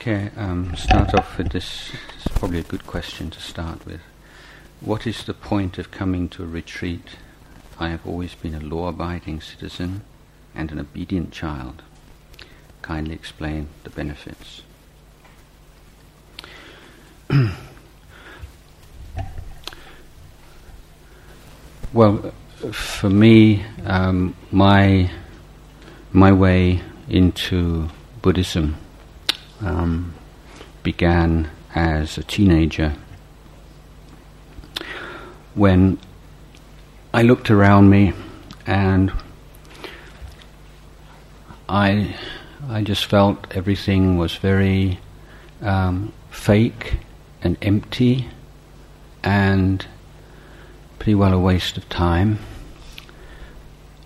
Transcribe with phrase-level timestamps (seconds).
[0.00, 1.90] Okay, um, start off with this.
[2.14, 4.00] It's probably a good question to start with.
[4.80, 7.16] What is the point of coming to a retreat?
[7.80, 10.02] I have always been a law abiding citizen
[10.54, 11.82] and an obedient child.
[12.80, 14.62] Kindly explain the benefits.
[21.92, 22.32] well,
[22.70, 25.10] for me, um, my
[26.12, 27.88] my way into
[28.22, 28.76] Buddhism
[29.60, 30.14] um,
[30.82, 32.94] began as a teenager
[35.54, 35.98] when
[37.12, 38.12] I looked around me
[38.66, 39.12] and
[41.68, 42.14] I
[42.68, 45.00] I just felt everything was very
[45.62, 46.98] um, fake
[47.42, 48.28] and empty
[49.22, 49.86] and
[50.98, 52.38] pretty well a waste of time.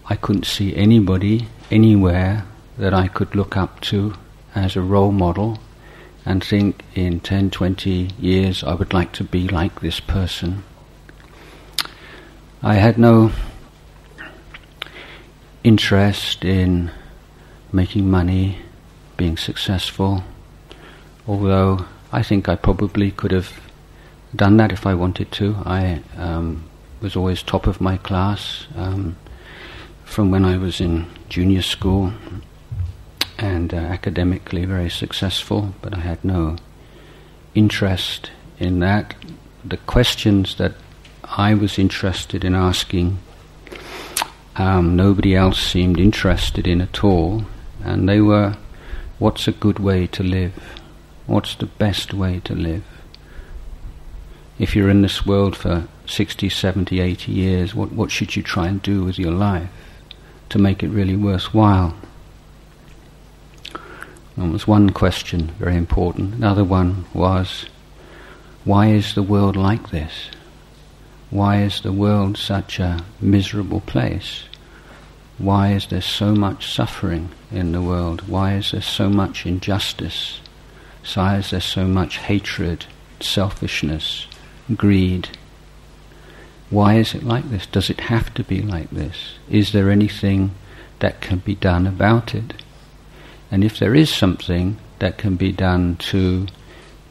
[0.06, 2.44] I couldn't see anybody anywhere
[2.78, 4.14] that I could look up to
[4.54, 5.58] as a role model
[6.24, 10.64] and think in 10, 20 years I would like to be like this person.
[12.62, 13.32] I had no
[15.64, 16.90] interest in
[17.72, 18.58] making money,
[19.16, 20.22] being successful,
[21.26, 23.52] although I think I probably could have
[24.34, 25.56] done that if I wanted to.
[25.64, 26.68] I um,
[27.00, 29.16] was always top of my class um,
[30.04, 32.12] from when I was in junior school
[33.42, 36.56] and uh, academically very successful, but I had no
[37.56, 39.16] interest in that.
[39.64, 40.74] The questions that
[41.24, 43.18] I was interested in asking,
[44.54, 47.44] um, nobody else seemed interested in at all,
[47.82, 48.56] and they were
[49.18, 50.80] what's a good way to live?
[51.26, 52.84] What's the best way to live?
[54.56, 58.68] If you're in this world for 60, 70, 80 years, what, what should you try
[58.68, 59.68] and do with your life
[60.50, 61.96] to make it really worthwhile?
[64.36, 66.34] That was one question, very important.
[66.34, 67.66] Another one was,
[68.64, 70.30] why is the world like this?
[71.30, 74.44] Why is the world such a miserable place?
[75.38, 78.28] Why is there so much suffering in the world?
[78.28, 80.40] Why is there so much injustice?
[81.14, 82.86] Why is there so much hatred,
[83.20, 84.26] selfishness,
[84.76, 85.30] greed?
[86.70, 87.66] Why is it like this?
[87.66, 89.34] Does it have to be like this?
[89.50, 90.52] Is there anything
[91.00, 92.61] that can be done about it?
[93.52, 96.46] And if there is something that can be done to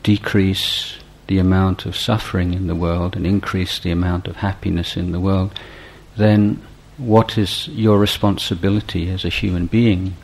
[0.01, 0.97] decrease
[1.27, 5.19] the amount of suffering in the world and increase the amount of happiness in the
[5.19, 5.57] world,
[6.17, 6.59] then
[6.97, 10.15] what is your responsibility as a human being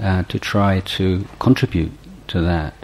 [0.00, 1.92] uh, to try to contribute
[2.28, 2.74] to that?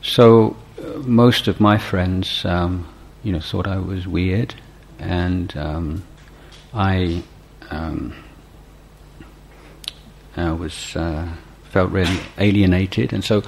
[0.00, 2.86] So, uh, most of my friends, um,
[3.24, 4.54] you know, thought I was weird,
[5.00, 6.04] and um,
[6.72, 7.24] I.
[7.68, 8.14] Um,
[10.38, 11.28] uh, was uh,
[11.64, 13.42] felt really alienated, and so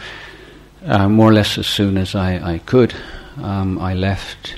[0.84, 2.94] uh, more or less as soon as I, I could,
[3.36, 4.56] um, I left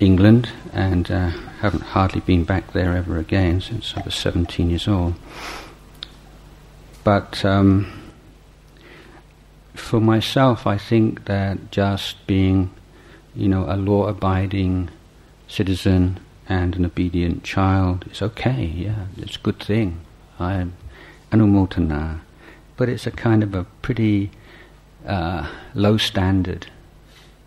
[0.00, 1.30] England and uh,
[1.60, 5.14] haven't hardly been back there ever again since I was 17 years old.
[7.04, 7.90] But um,
[9.74, 12.70] for myself, I think that just being,
[13.34, 14.90] you know, a law-abiding
[15.48, 18.64] citizen and an obedient child is okay.
[18.64, 20.00] Yeah, it's a good thing.
[20.38, 20.66] I
[21.30, 22.20] anumodana,
[22.76, 24.30] but it's a kind of a pretty
[25.06, 26.66] uh, low standard.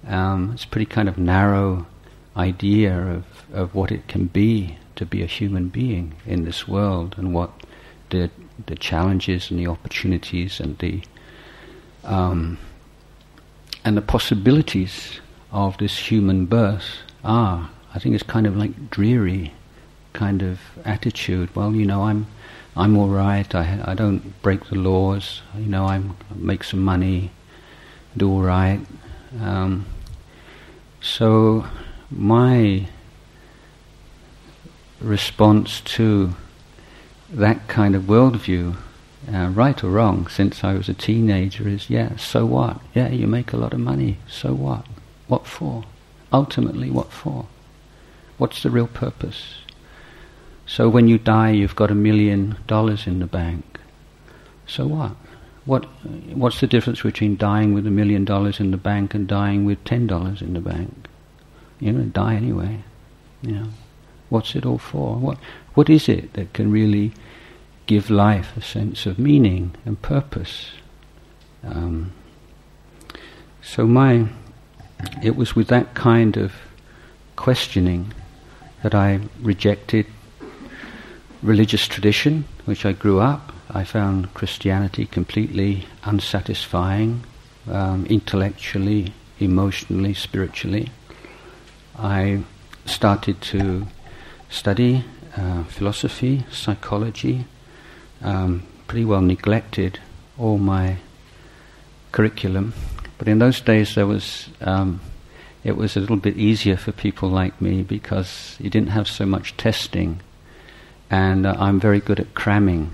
[0.07, 1.85] Um, it's a pretty kind of narrow
[2.35, 7.15] idea of, of what it can be to be a human being in this world
[7.17, 7.51] and what
[8.09, 8.29] the
[8.65, 11.01] the challenges and the opportunities and the
[12.03, 12.57] um,
[13.83, 15.19] and the possibilities
[15.51, 17.69] of this human birth are.
[17.93, 19.53] I think it's kind of like dreary
[20.13, 21.55] kind of attitude.
[21.55, 22.27] Well, you know, I'm
[22.77, 23.53] I'm all right.
[23.55, 25.41] I I don't break the laws.
[25.57, 26.01] You know, I
[26.35, 27.31] make some money,
[28.15, 28.81] do all right.
[29.41, 29.85] Um,
[31.01, 31.65] so
[32.11, 32.87] my
[35.01, 36.35] response to
[37.29, 38.75] that kind of worldview,
[39.33, 42.15] uh, right or wrong, since I was a teenager, is yeah.
[42.17, 42.79] So what?
[42.93, 44.17] Yeah, you make a lot of money.
[44.27, 44.85] So what?
[45.27, 45.83] What for?
[46.31, 47.47] Ultimately, what for?
[48.37, 49.61] What's the real purpose?
[50.67, 53.79] So when you die, you've got a million dollars in the bank.
[54.67, 55.11] So what?
[55.63, 55.85] What?
[56.33, 59.83] What's the difference between dying with a million dollars in the bank and dying with
[59.85, 61.07] ten dollars in the bank?
[61.79, 62.83] You're going to die anyway.
[63.41, 63.67] You know,
[64.29, 65.15] what's it all for?
[65.15, 65.37] What?
[65.73, 67.13] What is it that can really
[67.85, 70.71] give life a sense of meaning and purpose?
[71.63, 72.11] Um,
[73.61, 74.27] so my,
[75.23, 76.53] it was with that kind of
[77.35, 78.13] questioning
[78.81, 80.07] that I rejected
[81.41, 87.23] religious tradition, which I grew up, I found Christianity completely unsatisfying,
[87.69, 90.89] um, intellectually, emotionally, spiritually.
[91.97, 92.43] I
[92.85, 93.87] started to
[94.49, 95.03] study
[95.35, 97.45] uh, philosophy, psychology,
[98.21, 99.99] um, pretty well neglected
[100.37, 100.97] all my
[102.11, 102.73] curriculum.
[103.17, 105.01] But in those days, there was um,
[105.63, 109.25] it was a little bit easier for people like me because you didn't have so
[109.25, 110.21] much testing,
[111.09, 112.93] and uh, I'm very good at cramming.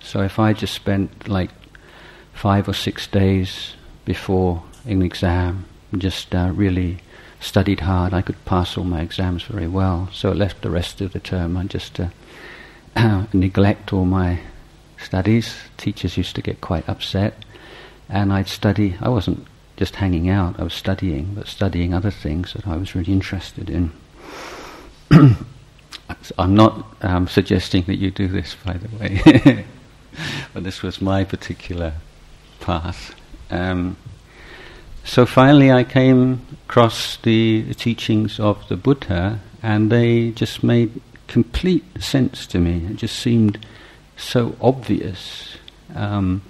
[0.00, 1.50] So if I just spent like
[2.32, 3.74] five or six days
[4.04, 5.66] before an exam,
[5.96, 6.98] just uh, really
[7.40, 10.08] studied hard, I could pass all my exams very well.
[10.12, 12.08] So it left the rest of the term I just uh,
[13.32, 14.40] neglect all my
[14.98, 15.56] studies.
[15.76, 17.44] Teachers used to get quite upset,
[18.08, 18.96] and I'd study.
[19.00, 22.94] I wasn't just hanging out; I was studying, but studying other things that I was
[22.94, 23.92] really interested in.
[26.38, 29.64] I'm not um, suggesting that you do this, by the way,
[30.54, 31.94] but this was my particular
[32.60, 33.14] path.
[33.50, 33.96] Um,
[35.04, 41.84] so finally, I came across the, teachings of the Buddha, and they just made complete
[42.02, 42.86] sense to me.
[42.90, 43.64] It just seemed
[44.16, 45.56] so obvious,
[45.94, 46.42] um,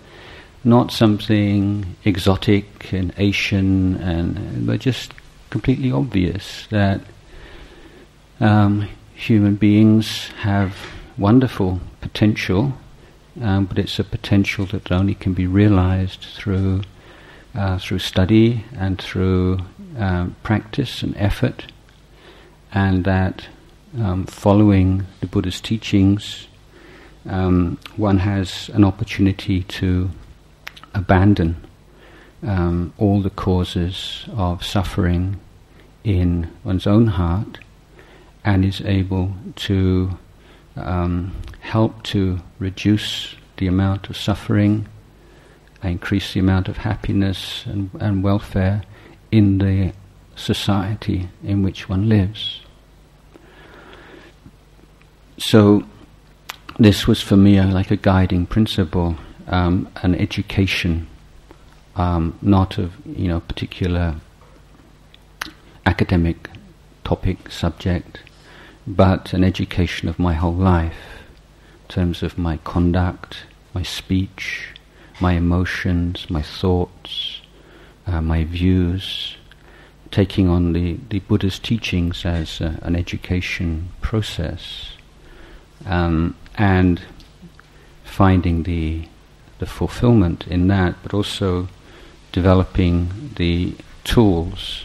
[0.64, 5.12] not something exotic and Asian, and but just
[5.50, 7.00] completely obvious that
[8.40, 8.88] um,
[9.22, 10.74] human beings have
[11.16, 12.72] wonderful potential,
[13.40, 16.82] um, but it's a potential that only can be realized through
[17.54, 19.58] uh, through study and through
[19.96, 21.66] um, practice and effort,
[22.72, 23.46] and that
[23.96, 26.48] um, following the Buddha's teachings,
[27.28, 30.10] um, one has an opportunity to
[30.94, 31.56] abandon
[32.42, 35.38] um, all the causes of suffering
[36.02, 37.60] in one's own heart
[38.44, 40.18] and is able to
[40.76, 44.86] um, help to reduce the amount of suffering
[45.90, 48.82] increase the amount of happiness and, and welfare
[49.30, 49.92] in the
[50.36, 52.60] society in which one lives.
[55.38, 55.84] So,
[56.78, 59.16] this was for me a, like a guiding principle,
[59.46, 61.08] um, an education,
[61.96, 64.16] um, not of you know particular
[65.84, 66.48] academic
[67.04, 68.20] topic subject,
[68.86, 71.20] but an education of my whole life,
[71.82, 73.44] in terms of my conduct,
[73.74, 74.68] my speech,
[75.20, 77.40] my emotions, my thoughts,
[78.06, 79.36] uh, my views,
[80.10, 84.92] taking on the, the Buddha's teachings as uh, an education process,
[85.86, 87.00] um, and
[88.04, 89.06] finding the
[89.62, 91.68] the fulfillment in that, but also
[92.32, 94.84] developing the tools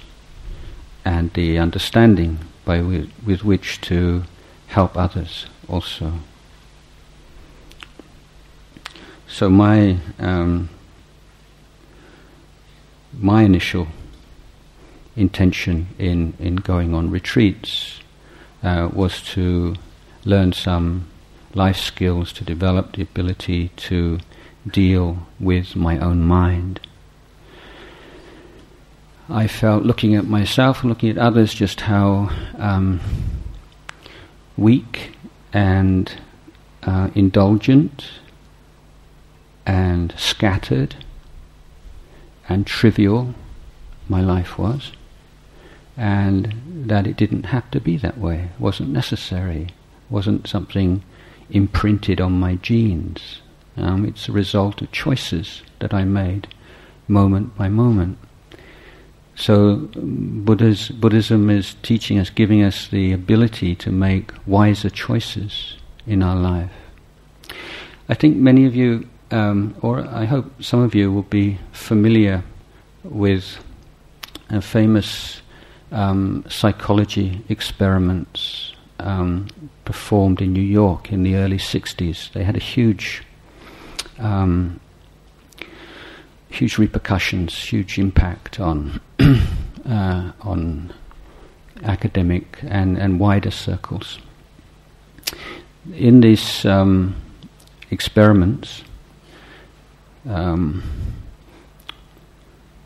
[1.04, 4.24] and the understanding by with which to
[4.68, 6.20] help others also.
[9.28, 10.70] So my um,
[13.20, 13.88] my initial
[15.16, 18.00] intention in, in going on retreats
[18.64, 19.76] uh, was to
[20.24, 21.08] learn some
[21.54, 24.20] life skills to develop the ability to
[24.70, 26.80] deal with my own mind.
[29.30, 33.02] I felt looking at myself and looking at others just how um,
[34.56, 35.12] weak
[35.52, 36.12] and
[36.84, 38.06] uh, indulgent
[39.66, 40.96] and scattered
[42.48, 43.36] and trivial
[44.08, 44.94] my life was,
[45.98, 49.72] and that it didn't have to be that way, it wasn't necessary, it
[50.10, 51.04] wasn't something
[51.50, 53.42] imprinted on my genes.
[53.76, 56.48] Um, it's a result of choices that I made
[57.10, 58.18] moment by moment.
[59.38, 65.76] So Buddha's, Buddhism is teaching us, giving us the ability to make wiser choices
[66.06, 66.72] in our life.
[68.10, 72.44] I think many of you um, or I hope some of you will be familiar
[73.04, 73.58] with
[74.50, 75.42] a famous
[75.92, 79.48] um, psychology experiments um,
[79.86, 82.32] performed in New York in the early 60s.
[82.32, 83.24] They had a huge,
[84.18, 84.80] um,
[86.50, 90.94] huge repercussions, huge impact on uh, on
[91.84, 94.20] academic and, and wider circles.
[95.94, 97.16] In these um,
[97.92, 98.84] experiments,
[100.28, 100.84] um,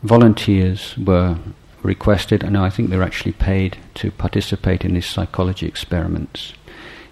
[0.02, 1.36] volunteers were
[1.82, 6.52] requested, and I think they're actually paid to participate in these psychology experiments.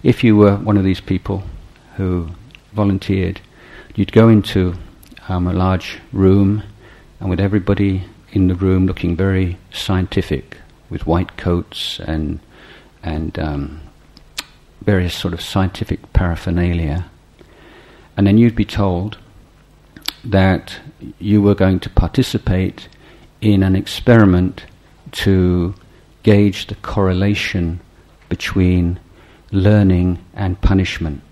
[0.02, 1.42] If you were one of these people
[1.96, 2.30] who
[2.72, 3.40] volunteered,
[3.96, 4.74] you'd go into
[5.30, 6.62] um, a large room,
[7.20, 10.56] and with everybody in the room looking very scientific,
[10.90, 12.40] with white coats and
[13.02, 13.80] and um,
[14.82, 17.08] various sort of scientific paraphernalia,
[18.16, 19.18] and then you'd be told
[20.24, 20.80] that
[21.18, 22.88] you were going to participate
[23.40, 24.64] in an experiment
[25.12, 25.74] to
[26.24, 27.80] gauge the correlation
[28.28, 28.98] between
[29.52, 31.22] learning and punishment.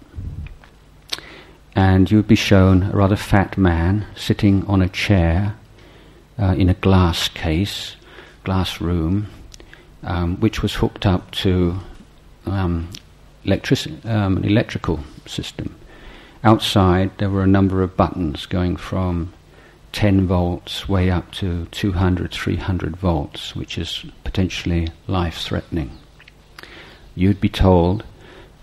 [1.78, 5.54] And you would be shown a rather fat man sitting on a chair
[6.36, 7.94] uh, in a glass case,
[8.42, 9.28] glass room,
[10.02, 11.78] um, which was hooked up to
[12.46, 12.88] um,
[13.44, 15.76] electric- um, an electrical system.
[16.42, 19.32] Outside, there were a number of buttons going from
[19.92, 25.92] 10 volts way up to 200, 300 volts, which is potentially life threatening.
[27.14, 28.02] You'd be told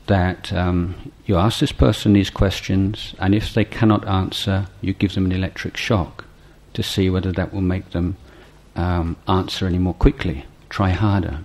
[0.08, 5.14] that um, you ask this person these questions, and if they cannot answer, you give
[5.16, 6.26] them an electric shock
[6.74, 8.18] to see whether that will make them
[8.76, 11.40] um, answer any more quickly, try harder.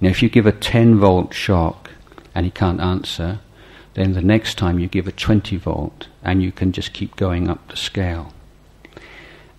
[0.00, 1.90] Now, if you give a 10 volt shock
[2.34, 3.40] and he can't answer,
[3.94, 7.48] then the next time you give a 20 volt and you can just keep going
[7.48, 8.32] up the scale.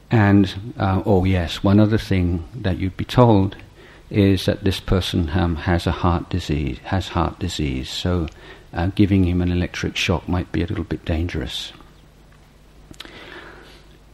[0.09, 3.55] And, uh, oh yes, one other thing that you'd be told
[4.11, 8.27] is that this person um, has a heart disease, has heart disease, so
[8.73, 11.71] uh, giving him an electric shock might be a little bit dangerous.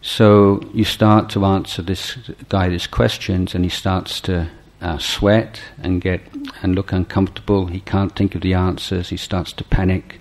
[0.02, 2.16] So you start to answer this
[2.48, 4.50] guy these questions, and he starts to
[4.82, 6.22] uh, sweat and get
[6.62, 7.66] and look uncomfortable.
[7.66, 9.10] He can't think of the answers.
[9.10, 10.20] He starts to panic.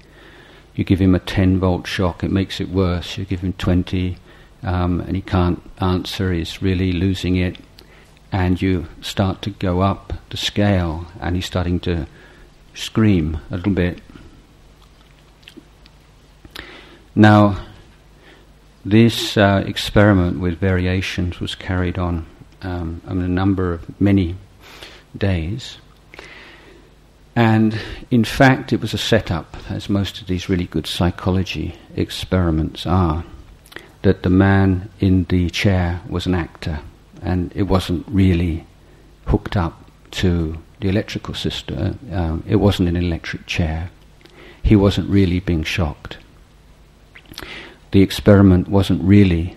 [0.74, 3.16] You give him a 10 volt shock, it makes it worse.
[3.16, 4.16] You give him 20,
[4.62, 6.32] um, and he can't answer.
[6.32, 7.56] He's really losing it,
[8.32, 12.06] and you start to go up the scale, and he's starting to
[12.74, 14.00] scream a little bit.
[17.14, 17.64] Now,
[18.84, 22.26] this uh, experiment with variations was carried on
[22.62, 24.36] um, a number of many
[25.16, 25.78] days.
[27.34, 27.78] And
[28.10, 33.24] in fact, it was a setup, as most of these really good psychology experiments are,
[34.02, 36.80] that the man in the chair was an actor
[37.22, 38.66] and it wasn't really
[39.26, 41.98] hooked up to the electrical system.
[42.12, 43.90] Um, it wasn't an electric chair.
[44.62, 46.18] He wasn't really being shocked
[47.92, 49.56] the experiment wasn't really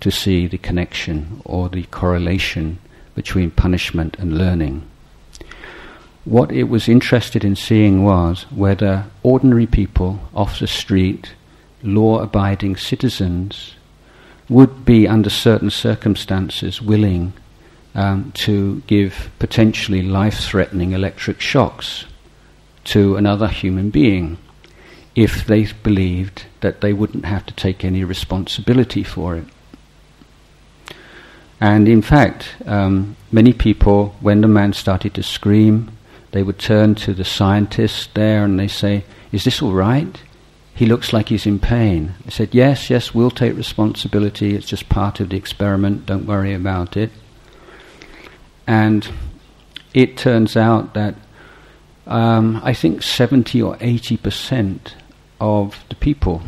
[0.00, 2.78] to see the connection or the correlation
[3.14, 4.82] between punishment and learning.
[6.24, 11.34] What it was interested in seeing was whether ordinary people off the street,
[11.82, 13.74] law abiding citizens,
[14.48, 17.32] would be, under certain circumstances, willing
[17.94, 22.04] um, to give potentially life threatening electric shocks
[22.84, 24.36] to another human being
[25.14, 29.44] if they believed that they wouldn't have to take any responsibility for it.
[31.60, 35.96] And in fact, um, many people, when the man started to scream,
[36.32, 40.20] they would turn to the scientist there and they say, Is this all right?
[40.74, 42.14] He looks like he's in pain.
[42.24, 44.54] They said, Yes, yes, we'll take responsibility.
[44.54, 46.06] It's just part of the experiment.
[46.06, 47.10] Don't worry about it.
[48.66, 49.08] And
[49.92, 51.14] it turns out that
[52.06, 54.96] um, I think 70 or 80 percent
[55.40, 56.42] of the people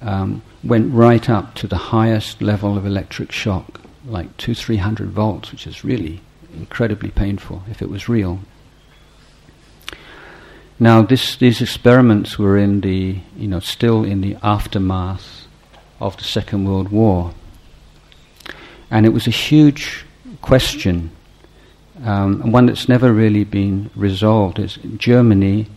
[0.00, 5.10] um, went right up to the highest level of electric shock, like two, three hundred
[5.10, 6.20] volts, which is really
[6.54, 8.40] incredibly painful if it was real.
[10.82, 15.46] Now, this, these experiments were in the, you know, still in the aftermath
[16.00, 17.34] of the Second World War,
[18.90, 20.04] and it was a huge
[20.40, 21.12] question,
[22.02, 24.58] um, one that's never really been resolved.
[24.58, 25.68] Is Germany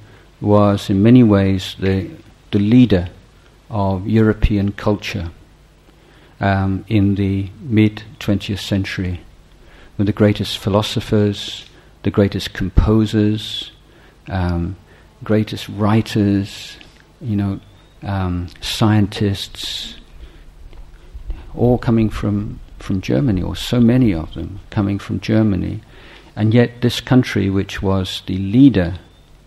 [0.42, 2.10] was in many ways the,
[2.50, 3.10] the leader
[3.70, 5.30] of European culture
[6.40, 9.22] um, in the mid 20th century,
[10.00, 11.68] with the greatest philosophers,
[12.02, 13.72] the greatest composers,
[14.30, 14.76] um,
[15.24, 16.78] greatest writers,
[17.22, 17.60] you know,
[18.04, 19.96] um, scientists,
[21.56, 25.82] all coming from, from Germany, or so many of them coming from Germany.
[26.36, 28.96] And yet, this country, which was the leader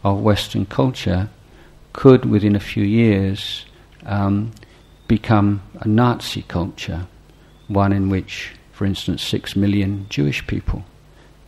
[0.02, 1.28] of Western culture
[1.92, 3.66] could, within a few years,
[4.06, 4.52] um,
[5.06, 7.06] become a Nazi culture,
[7.66, 10.84] one in which, for instance, six million Jewish people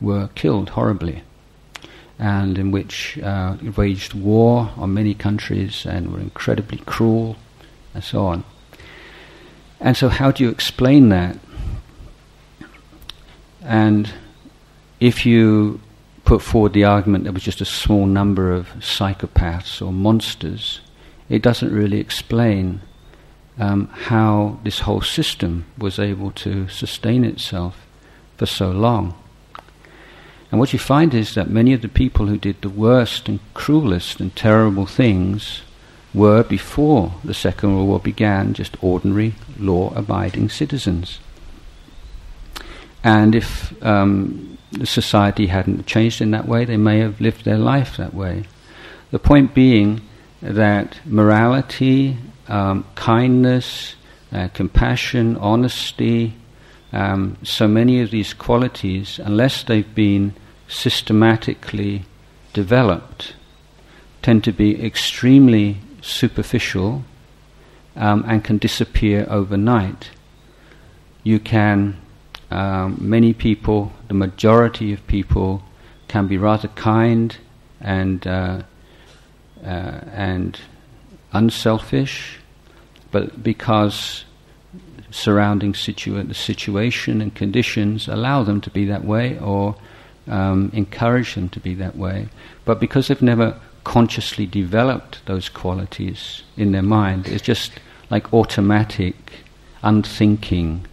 [0.00, 1.22] were killed horribly,
[2.20, 7.36] and in which uh, waged war on many countries and were incredibly cruel,
[7.94, 8.44] and so on.
[9.80, 11.38] And so, how do you explain that?
[13.62, 14.12] And
[15.00, 15.80] if you
[16.26, 20.82] put forward the argument there was just a small number of psychopaths or monsters,
[21.30, 22.82] it doesn't really explain
[23.58, 27.86] um, how this whole system was able to sustain itself
[28.36, 29.14] for so long.
[30.50, 33.38] And what you find is that many of the people who did the worst and
[33.54, 35.62] cruelest and terrible things
[36.12, 41.20] were before the Second World War began just ordinary law abiding citizens.
[43.04, 47.58] And if um, the society hadn't changed in that way, they may have lived their
[47.58, 48.44] life that way.
[49.12, 50.02] The point being
[50.42, 52.16] that morality,
[52.48, 53.94] um, kindness,
[54.32, 56.34] uh, compassion, honesty,
[56.92, 60.34] um, so many of these qualities, unless they've been
[60.70, 62.04] systematically
[62.52, 63.34] developed,
[64.22, 67.04] tend to be extremely superficial
[67.96, 70.10] um, and can disappear overnight.
[71.24, 72.00] You can,
[72.50, 75.62] um, many people, the majority of people,
[76.08, 77.36] can be rather kind
[77.80, 78.62] and uh,
[79.64, 80.58] uh, and
[81.32, 82.38] unselfish,
[83.10, 84.24] but because
[85.10, 89.76] surrounding situa- the situation and conditions allow them to be that way or
[90.30, 92.28] um, encourage them to be that way,
[92.64, 97.26] but because they've never consciously developed those qualities in their mind.
[97.26, 97.72] It's just
[98.10, 99.14] like automatic,
[99.82, 100.86] unthinking,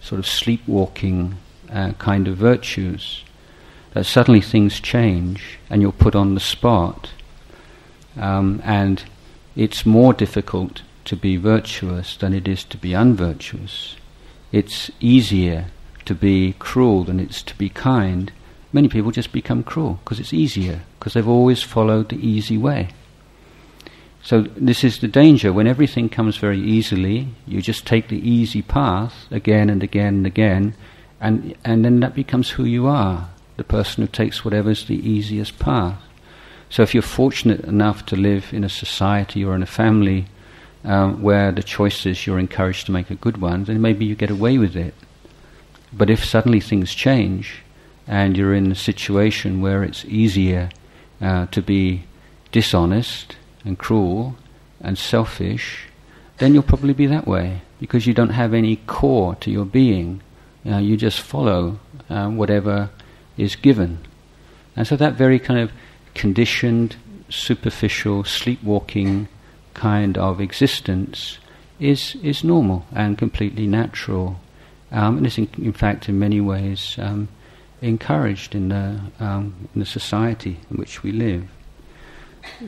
[0.00, 1.36] sort of sleepwalking
[1.70, 3.24] uh, kind of virtues.
[3.94, 7.10] That suddenly things change and you're put on the spot.
[8.16, 9.04] Um, and
[9.56, 13.96] it's more difficult to be virtuous than it is to be unvirtuous.
[14.50, 15.66] It's easier
[16.04, 18.32] to be cruel than it's to be kind.
[18.72, 22.88] Many people just become cruel because it's easier because they've always followed the easy way.
[24.22, 25.52] So this is the danger.
[25.52, 30.26] When everything comes very easily, you just take the easy path again and again and
[30.26, 30.74] again,
[31.20, 35.58] and and then that becomes who you are, the person who takes whatever's the easiest
[35.58, 36.00] path.
[36.70, 40.26] So if you're fortunate enough to live in a society or in a family
[40.84, 44.14] um, where the choice is you're encouraged to make a good one, then maybe you
[44.14, 44.94] get away with it.
[45.92, 47.62] But if suddenly things change
[48.06, 50.70] and you're in a situation where it's easier
[51.20, 52.04] uh, to be
[52.50, 54.36] dishonest and cruel
[54.80, 55.86] and selfish,
[56.38, 60.20] then you'll probably be that way because you don't have any core to your being.
[60.66, 61.78] Uh, you just follow
[62.10, 62.90] uh, whatever
[63.36, 63.98] is given.
[64.76, 65.72] And so that very kind of
[66.14, 66.96] conditioned,
[67.28, 69.28] superficial, sleepwalking
[69.74, 71.38] kind of existence
[71.80, 74.40] is, is normal and completely natural.
[74.90, 77.28] Um, and it's in, in, fact, in many ways, um,
[77.82, 81.48] encouraged in the, um, in the society in which we live.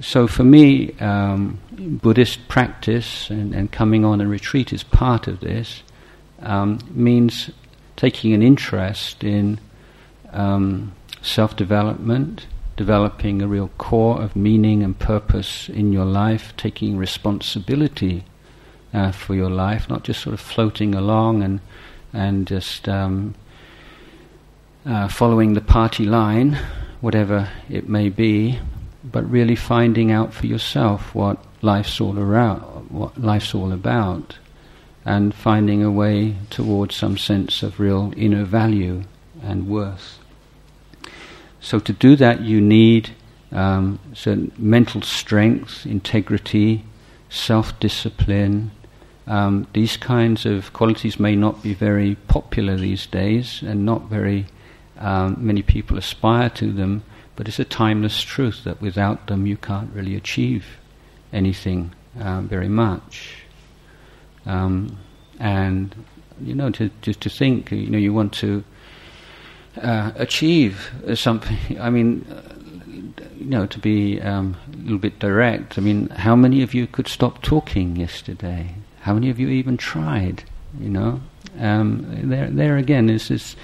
[0.01, 5.41] So for me, um, Buddhist practice and, and, coming on a retreat is part of
[5.41, 5.83] this,
[6.41, 7.51] um, means
[7.97, 9.59] taking an interest in
[10.33, 12.47] um, self development,
[12.77, 18.25] developing a real core of meaning and purpose in your life, taking responsibility
[18.93, 21.61] uh, for your life, not just sort of floating along and
[22.13, 23.35] and just um,
[24.87, 26.59] uh, following the party line,
[27.01, 28.59] whatever it may be,
[29.03, 34.39] but really finding out for yourself what life's all around, what life's all about,
[35.05, 39.03] and finding a way towards some sense of real inner value
[39.43, 40.19] and worth.
[41.61, 43.11] So to do that, you need
[43.53, 46.85] um, certain mental strength, integrity,
[47.31, 48.71] self-discipline.
[49.27, 54.47] Um, these kinds of qualities may not be very popular these days, and not very
[54.99, 57.03] um, many people aspire to them,
[57.37, 60.65] but it's a timeless truth that without them you can't really achieve
[61.33, 63.45] anything uh, very much.
[64.47, 64.99] Um,
[65.39, 65.95] and
[66.41, 68.65] you know, to, to to think, you know, you want to
[69.81, 71.59] uh, achieve something.
[71.81, 72.25] I mean,
[73.39, 75.79] you know, to be um, a little bit direct.
[75.79, 78.75] I mean, how many of you could stop talking yesterday?
[79.01, 80.45] How many of you even tried?
[80.81, 81.21] You know,
[81.59, 83.55] um, there, there again, is this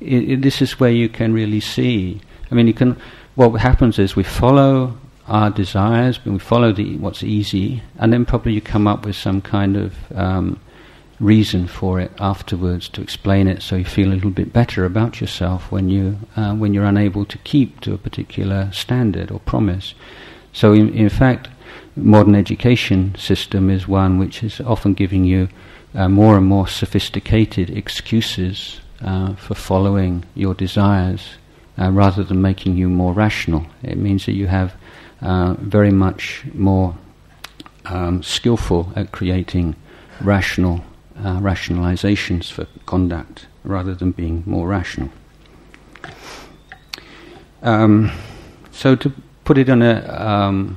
[0.00, 2.20] it, it, this is where you can really see.
[2.50, 2.96] I mean, you can.
[3.34, 8.52] What happens is we follow our desires, we follow the what's easy, and then probably
[8.52, 10.60] you come up with some kind of um,
[11.18, 15.20] reason for it afterwards to explain it, so you feel a little bit better about
[15.20, 19.94] yourself when you uh, when you're unable to keep to a particular standard or promise.
[20.52, 21.48] So, in, in fact,
[21.96, 25.48] modern education system is one which is often giving you
[25.94, 31.36] uh, more and more sophisticated excuses uh, for following your desires
[31.78, 33.66] uh, rather than making you more rational.
[33.82, 34.74] It means that you have
[35.20, 36.96] uh, very much more
[37.86, 39.76] um, skillful at creating
[40.20, 40.84] rational
[41.18, 45.10] uh, rationalizations for conduct rather than being more rational.
[47.62, 48.12] Um,
[48.70, 49.12] so to
[49.44, 50.76] put it on a um,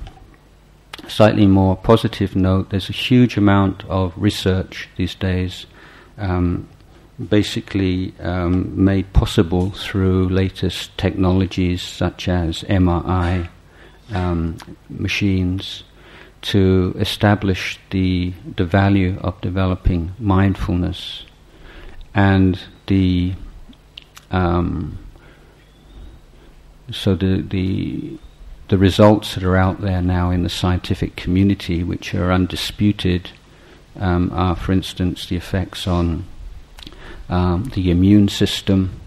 [1.07, 5.65] slightly more positive note, there's a huge amount of research these days
[6.17, 6.67] um,
[7.25, 13.49] basically um, made possible through latest technologies such as MRI
[14.13, 14.57] um,
[14.89, 15.83] machines
[16.41, 21.25] to establish the the value of developing mindfulness
[22.13, 23.33] and the
[24.31, 24.97] um,
[26.91, 28.19] so the the
[28.67, 33.29] the results that are out there now in the scientific community, which are undisputed,
[33.97, 36.25] um, are, for instance, the effects on
[37.29, 38.99] um, the immune system.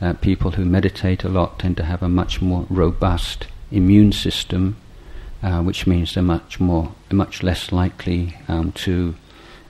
[0.00, 4.76] Uh, people who meditate a lot tend to have a much more robust immune system,
[5.42, 9.14] uh, which means they're much more, much less likely um, to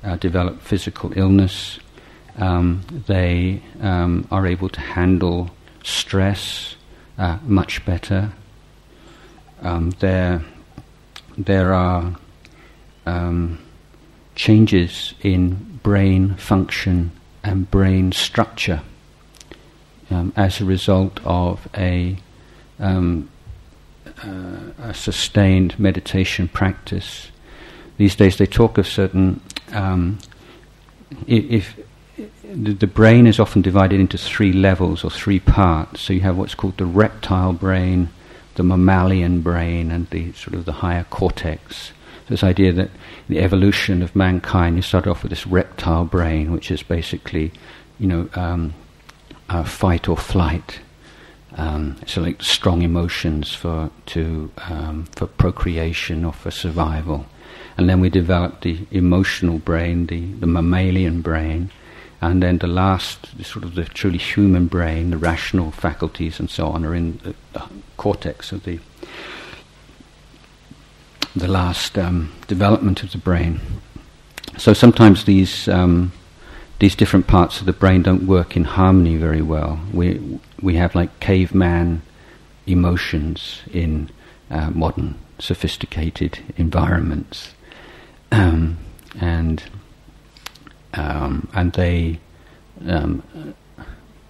[0.05, 1.81] uh, develop physical illness.
[2.37, 5.51] Um, they um, are able to handle
[5.83, 6.77] stress
[7.19, 8.33] uh, much better.
[9.63, 10.43] Um, there,
[11.37, 12.17] there are
[13.05, 13.59] um,
[14.35, 17.11] changes in brain function
[17.51, 18.83] and brain structure
[20.09, 22.17] um, as a result of a,
[22.79, 23.29] um,
[24.25, 27.31] uh, a, sustained meditation practice.
[27.97, 29.41] These days they talk of certain.
[29.73, 30.19] Um,
[31.27, 31.77] if,
[32.45, 36.03] the, the brain is often divided into three levels or three parts.
[36.03, 38.11] So you have what's called the reptile brain,
[38.55, 41.93] the mammalian brain, and the sort of the higher cortex.
[42.31, 42.91] This idea that
[43.29, 47.51] the evolution of mankind, you start off with this reptile brain, which is basically,
[47.99, 48.73] you know, um,
[49.65, 50.81] fight or flight.
[51.57, 57.27] Um, so like strong emotions for to um, for procreation or for survival,
[57.77, 61.71] and then we develop the emotional brain, the the mammalian brain,
[62.21, 66.67] and then the last, sort of the truly human brain, the rational faculties and so
[66.69, 67.63] on, are in the, the
[67.97, 68.79] cortex of the
[71.37, 73.61] the last um, development of the brain.
[74.57, 76.13] So sometimes these um,
[76.81, 79.81] these different parts of the brain don't work in harmony very well.
[79.93, 82.03] We we have like caveman
[82.67, 84.11] emotions in
[84.51, 87.55] uh, modern sophisticated environments,
[88.33, 88.79] um,
[89.21, 89.63] and
[90.95, 92.19] um, and they
[92.87, 93.23] um,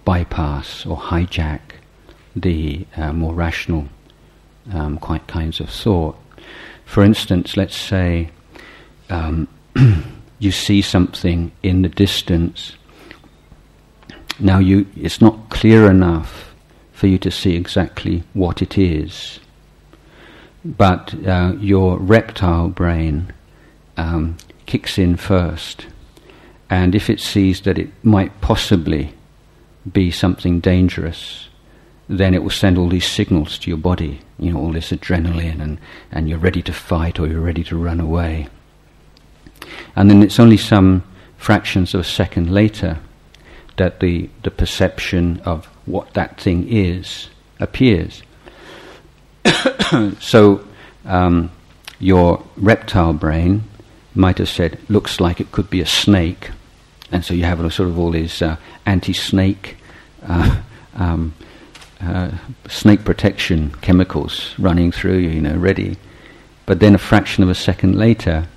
[0.05, 1.61] bypass or hijack
[2.35, 3.87] the uh, more rational
[4.73, 6.17] um, quite kinds of thought.
[6.91, 8.31] For instance, let's say
[9.09, 9.47] um,
[10.39, 12.75] you see something in the distance.
[14.41, 16.53] Now, you, it's not clear enough
[16.91, 19.39] for you to see exactly what it is,
[20.65, 23.31] but uh, your reptile brain
[23.95, 25.85] um, kicks in first
[26.69, 29.13] and if it sees that it might possibly
[29.89, 31.47] be something dangerous,
[32.19, 35.61] then it will send all these signals to your body, you know, all this adrenaline,
[35.61, 35.79] and,
[36.11, 38.47] and you're ready to fight or you're ready to run away.
[39.95, 41.03] And then it's only some
[41.37, 42.99] fractions of a second later
[43.77, 48.23] that the, the perception of what that thing is appears.
[50.19, 50.65] so
[51.05, 51.51] um,
[51.99, 53.63] your reptile brain
[54.13, 56.51] might have said, looks like it could be a snake
[57.11, 59.77] and so you have a, sort of all these uh, anti-snake,
[60.23, 60.61] uh,
[60.95, 61.33] um,
[62.03, 62.31] uh,
[62.67, 65.97] snake protection chemicals running through you, you know, ready.
[66.65, 68.47] But then a fraction of a second later,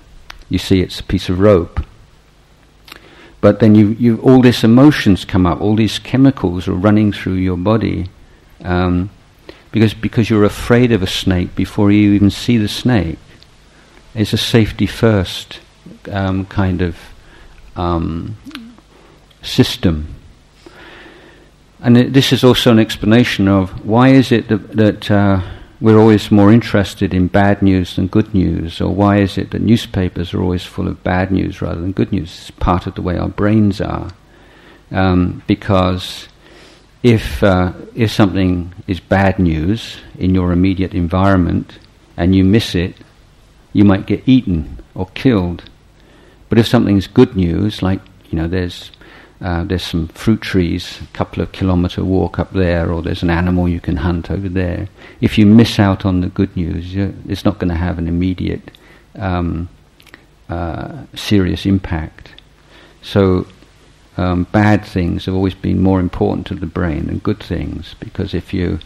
[0.49, 1.83] you see it's a piece of rope.
[3.41, 7.35] But then you, you all these emotions come up, all these chemicals are running through
[7.35, 8.09] your body,
[8.63, 9.09] um,
[9.71, 13.19] because because you're afraid of a snake before you even see the snake.
[14.15, 15.59] It's a safety first
[16.09, 16.97] um, kind of
[17.75, 18.37] um,
[19.41, 20.14] system.
[21.85, 25.39] And it, this is also an explanation of why is it that, that uh,
[25.79, 29.61] we're always more interested in bad news than good news, or why is it that
[29.61, 32.35] newspapers are always full of bad news rather than good news?
[32.39, 34.09] It's part of the way our brains are.
[34.89, 36.27] Um, because
[37.03, 41.77] if, uh, if something is bad news in your immediate environment
[42.17, 42.95] and you miss it,
[43.73, 45.69] you might get eaten or killed.
[46.49, 47.99] But if something's good news, like
[48.31, 48.89] you know, there's
[49.41, 53.29] uh, there's some fruit trees, a couple of kilometre walk up there, or there's an
[53.29, 54.87] animal you can hunt over there.
[55.21, 58.71] If you miss out on the good news, it's not going to have an immediate
[59.17, 59.67] um,
[60.47, 62.29] uh, serious impact.
[63.01, 63.47] So
[64.17, 68.33] um, bad things have always been more important to the brain than good things, because
[68.33, 68.79] if you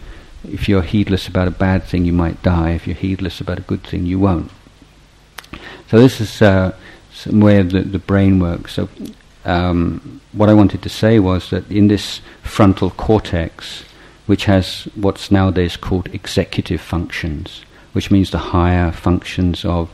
[0.43, 2.71] if you're heedless about a bad thing, you might die.
[2.71, 4.49] If you're heedless about a good thing, you won't.
[5.89, 6.75] So this is uh,
[7.13, 8.73] some way the, the brain works.
[8.73, 8.87] So,
[9.49, 13.83] um, what I wanted to say was that in this frontal cortex,
[14.27, 19.89] which has what's nowadays called executive functions, which means the higher functions of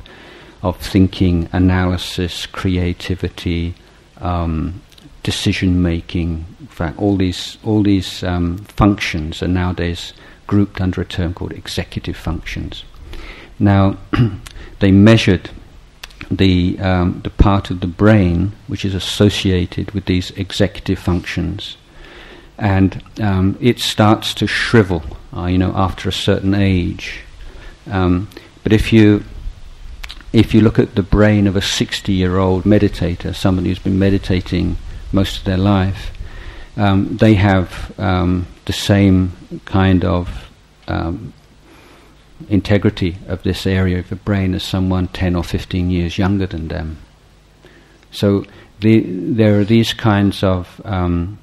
[0.62, 3.76] of thinking, analysis, creativity,
[4.18, 4.82] um,
[5.24, 6.46] decision making.
[6.60, 10.14] In fact, all these all these um, functions are nowadays
[10.48, 12.84] grouped under a term called executive functions.
[13.58, 13.98] Now,
[14.80, 15.50] they measured
[16.30, 21.78] the um, the part of the brain which is associated with these executive functions,
[22.58, 25.04] and um, it starts to shrivel,
[25.36, 27.22] uh, you know, after a certain age.
[27.90, 28.28] Um,
[28.64, 29.24] but if you
[30.34, 34.76] if you look at the brain of a 60-year-old meditator, somebody who's been meditating
[35.14, 36.12] most of their life,
[36.76, 39.32] um, they have um, the same
[39.64, 40.50] kind of
[40.90, 41.34] um,
[42.50, 46.68] integrity of this area of the brain as someone 10 or 15 years younger than
[46.68, 46.98] them.
[48.12, 48.46] So
[48.80, 51.40] the, there are these kinds of um,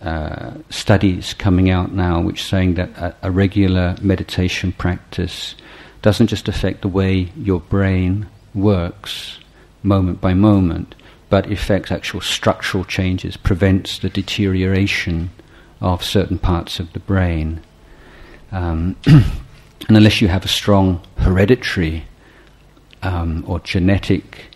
[0.00, 5.54] uh, studies coming out now which saying that a, a, regular meditation practice
[6.02, 9.38] doesn't just affect the way your brain works
[9.82, 10.94] moment by moment,
[11.28, 15.30] but affects actual structural changes, prevents the deterioration
[15.80, 17.60] of certain parts of the brain.
[18.50, 18.96] Um,
[19.88, 22.04] And unless you have a strong hereditary
[23.02, 24.46] um, or genetic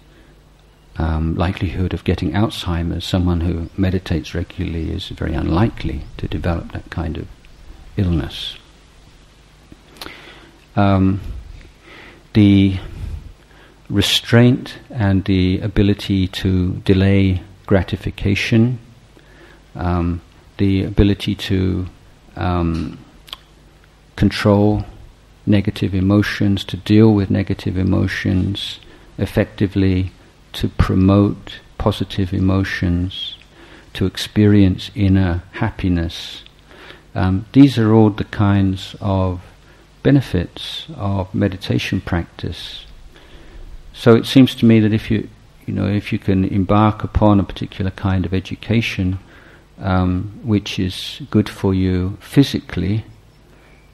[0.98, 6.88] um, likelihood of getting Alzheimer's, someone who meditates regularly is very unlikely to develop that
[6.90, 7.26] kind of
[7.96, 8.56] illness.
[10.74, 11.20] Um,
[12.34, 12.78] the
[13.88, 18.78] restraint and the ability to delay gratification,
[19.74, 20.20] um,
[20.58, 21.86] the ability to
[22.36, 22.98] um,
[24.16, 24.84] control
[25.46, 28.80] negative emotions, to deal with negative emotions
[29.18, 30.12] effectively,
[30.52, 33.37] to promote positive emotions,
[33.92, 36.42] to experience inner happiness.
[37.14, 39.40] Um, these are all the kinds of
[40.02, 42.85] benefits of meditation practice.
[43.92, 45.28] So it seems to me that if you,
[45.66, 49.18] you know, if you can embark upon a particular kind of education,
[49.78, 53.04] um, which is good for you physically,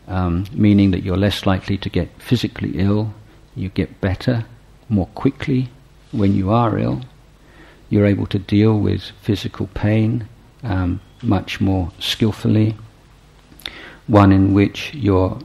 [0.08, 3.14] um, meaning that you're less likely to get physically ill,
[3.54, 4.44] you get better
[4.88, 5.68] more quickly
[6.10, 7.02] when you are ill,
[7.88, 10.28] you're able to deal with physical pain
[10.62, 12.76] um, much more skillfully,
[14.06, 15.38] one in which you're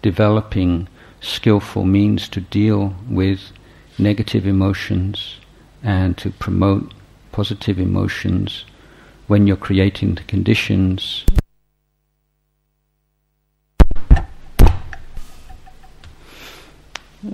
[0.00, 0.88] developing
[1.20, 3.52] skillful means to deal with
[3.98, 5.36] negative emotions
[5.82, 6.92] and to promote
[7.32, 8.64] positive emotions.
[9.26, 11.24] When you're creating the conditions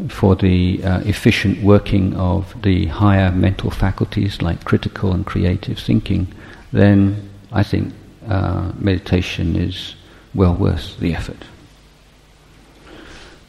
[0.09, 6.29] for the uh, efficient working of the higher mental faculties like critical and creative thinking,
[6.73, 7.95] then I think
[8.29, 9.95] uh, meditation is
[10.35, 11.43] well worth the effort.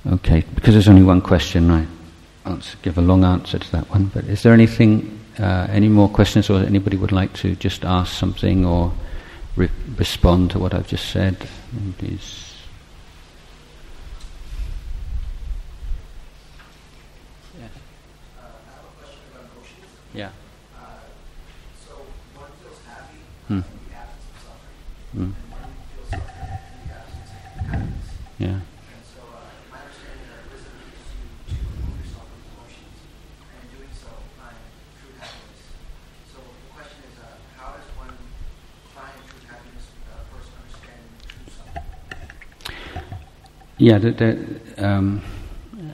[0.07, 1.85] Okay, because there's only one question, I
[2.45, 4.05] answer, give a long answer to that one.
[4.05, 8.13] But is there anything, uh, any more questions, or anybody would like to just ask
[8.13, 8.93] something or
[9.57, 11.35] re- respond to what I've just said?
[11.97, 12.48] Please.
[20.13, 20.31] Yeah.
[20.75, 21.05] Uh,
[21.85, 21.93] so
[22.33, 23.53] one feels happy hmm.
[23.53, 24.81] in the absence of suffering,
[25.13, 25.21] hmm.
[25.21, 28.09] and one feels suffering in the absence of happiness.
[28.41, 28.57] Yeah.
[28.57, 30.81] And so uh, my understanding that wisdom
[31.45, 32.97] to remove yourself from emotions,
[33.37, 34.57] and in doing so, find
[34.97, 35.61] true happiness.
[36.33, 38.17] So the question is, uh, how does one
[38.97, 41.85] find true happiness without first understanding true suffering?
[43.77, 44.37] Yeah, that, that
[44.81, 45.21] um,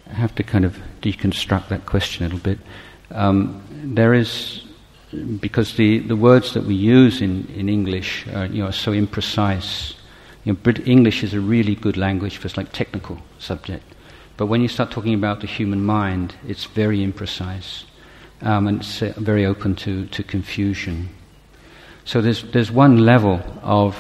[0.07, 2.63] I have to kind of deconstruct that question a little bit.
[3.11, 4.63] Um, there is,
[5.39, 8.91] because the, the words that we use in, in English are, you know, are so
[8.91, 9.93] imprecise.
[10.43, 13.83] You know, Brit- English is a really good language for like technical subject.
[14.37, 17.83] But when you start talking about the human mind, it's very imprecise
[18.41, 21.09] um, and it's uh, very open to, to confusion.
[22.03, 23.97] So there's, there's one level of,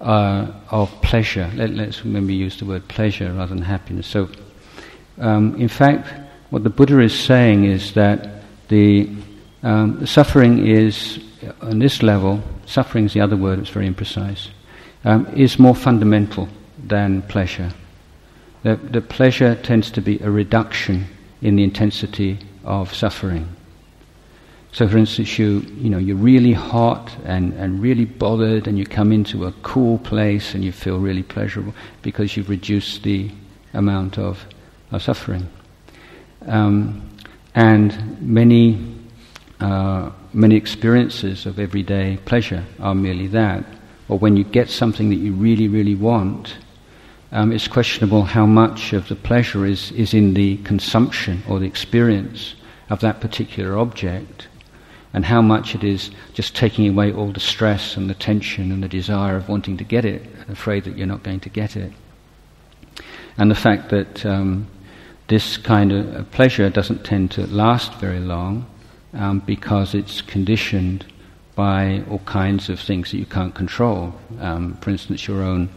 [0.00, 1.50] uh, of pleasure.
[1.54, 4.06] Let, us maybe use the word pleasure rather than happiness.
[4.06, 4.28] So,
[5.18, 6.08] um, in fact,
[6.50, 8.39] what the Buddha is saying is that
[8.70, 9.10] the
[9.62, 11.18] um, suffering is,
[11.60, 14.48] on this level, suffering is the other word, it's very imprecise,
[15.04, 17.72] um, is more fundamental than pleasure.
[18.62, 21.06] The, the pleasure tends to be a reduction
[21.42, 23.48] in the intensity of suffering.
[24.72, 28.86] So, for instance, you, you know, you're really hot and, and really bothered, and you
[28.86, 33.32] come into a cool place and you feel really pleasurable because you've reduced the
[33.74, 34.46] amount of,
[34.92, 35.48] of suffering.
[36.46, 37.09] Um,
[37.54, 38.78] and many,
[39.60, 43.64] uh, many experiences of everyday pleasure are merely that.
[44.08, 46.56] Or when you get something that you really, really want,
[47.32, 51.66] um, it's questionable how much of the pleasure is, is in the consumption or the
[51.66, 52.54] experience
[52.88, 54.48] of that particular object,
[55.12, 58.82] and how much it is just taking away all the stress and the tension and
[58.82, 61.76] the desire of wanting to get it, and afraid that you're not going to get
[61.76, 61.92] it.
[63.38, 64.66] And the fact that um,
[65.30, 68.66] this kind of pleasure doesn't tend to last very long
[69.14, 71.06] um, because it's conditioned
[71.54, 74.12] by all kinds of things that you can't control.
[74.40, 75.68] Um, for instance, your own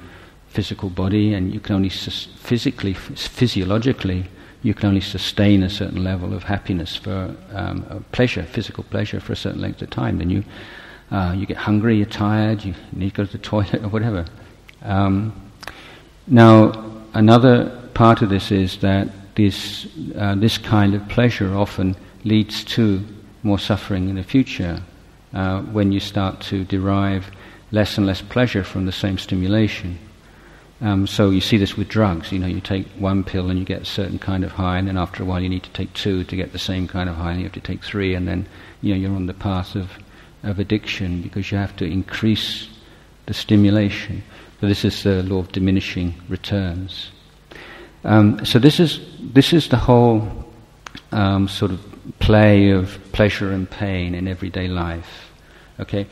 [0.48, 4.26] physical body, and you can only sus- physically, physiologically,
[4.64, 9.34] you can only sustain a certain level of happiness for um, pleasure, physical pleasure, for
[9.34, 10.18] a certain length of time.
[10.18, 10.44] Then you
[11.12, 14.26] uh, you get hungry, you're tired, you need to go to the toilet or whatever.
[14.82, 15.32] Um,
[16.26, 16.72] now,
[17.14, 23.04] another part of this is that this uh, this kind of pleasure often leads to
[23.44, 24.82] more suffering in the future
[25.34, 27.30] uh, when you start to derive
[27.72, 29.98] less and less pleasure from the same stimulation.
[30.82, 32.32] Um, so you see this with drugs.
[32.32, 34.88] You know, you take one pill and you get a certain kind of high, and
[34.88, 37.16] then after a while you need to take two to get the same kind of
[37.16, 38.48] high, and you have to take three, and then
[38.82, 39.92] you know you're on the path of
[40.44, 42.68] of addiction because you have to increase
[43.26, 44.24] the stimulation.
[44.60, 47.12] So this is the law of diminishing returns.
[48.04, 50.28] Um, so this is this is the whole
[51.12, 51.80] um, sort of
[52.20, 55.32] play of pleasure and pain in everyday life.
[55.80, 56.08] Okay,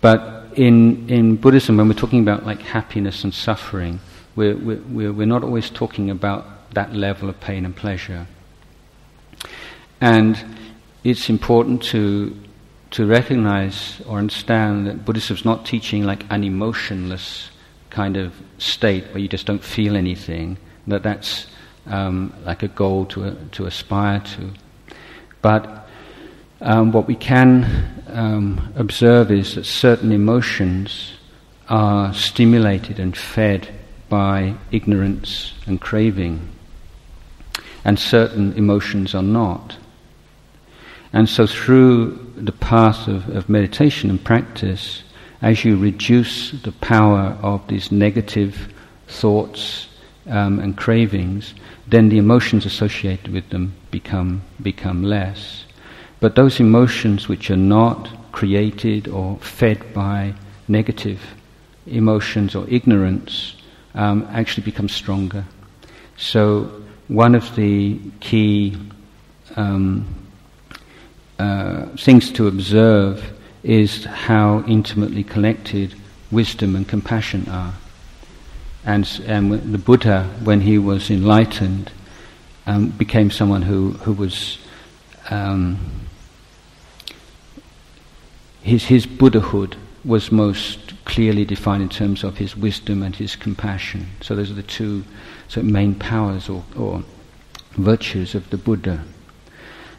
[0.00, 4.00] but in in Buddhism, when we're talking about like happiness and suffering,
[4.34, 8.26] we're we're we're not always talking about that level of pain and pleasure.
[10.00, 10.36] And
[11.04, 12.36] it's important to
[12.90, 17.50] to recognize or understand that Buddhism is not teaching like an emotionless
[17.90, 20.58] kind of state where you just don't feel anything.
[20.86, 21.46] That that's
[21.86, 24.52] um, like a goal to to aspire to.
[25.42, 25.86] But
[26.60, 31.12] um, what we can um, observe is that certain emotions
[31.68, 33.68] are stimulated and fed
[34.08, 36.48] by ignorance and craving,
[37.84, 39.76] and certain emotions are not.
[41.12, 45.02] And so, through the path of, of meditation and practice,
[45.42, 48.72] as you reduce the power of these negative
[49.08, 49.88] thoughts
[50.28, 51.54] um, and cravings,
[51.86, 55.64] then the emotions associated with them become, become less.
[56.20, 60.34] But those emotions which are not created or fed by
[60.68, 61.20] negative
[61.86, 63.56] emotions or ignorance
[63.94, 65.44] um, actually become stronger.
[66.16, 68.76] So, one of the key
[69.54, 70.06] um,
[71.38, 75.94] uh, things to observe is how intimately connected
[76.30, 77.74] wisdom and compassion are.
[78.86, 81.90] And, and the Buddha, when he was enlightened,
[82.66, 84.58] um, became someone who, who was.
[85.28, 86.06] Um,
[88.62, 94.06] his, his Buddhahood was most clearly defined in terms of his wisdom and his compassion.
[94.20, 95.04] So those are the two
[95.48, 97.02] sort of main powers or, or
[97.72, 99.04] virtues of the Buddha.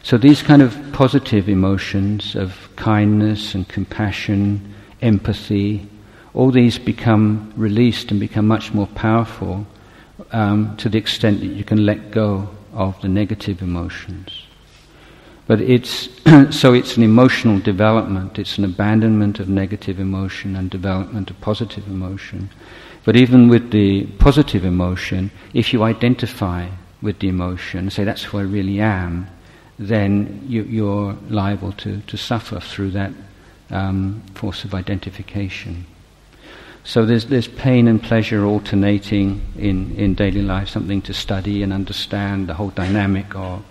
[0.02, 5.86] So these kind of positive emotions of kindness and compassion, empathy,
[6.34, 9.66] all these become released and become much more powerful
[10.32, 14.46] um, to the extent that you can let go of the negative emotions.
[15.46, 16.08] But it's
[16.50, 18.38] so it's an emotional development.
[18.38, 22.50] It's an abandonment of negative emotion and development of positive emotion.
[23.04, 26.68] But even with the positive emotion, if you identify
[27.00, 29.28] with the emotion, say that's who I really am,
[29.78, 33.12] then you, are liable to, to suffer through that
[33.70, 35.86] um, force of identification.
[36.88, 41.70] So there's, there's pain and pleasure alternating in, in daily life, something to study and
[41.70, 43.62] understand the whole dynamic of.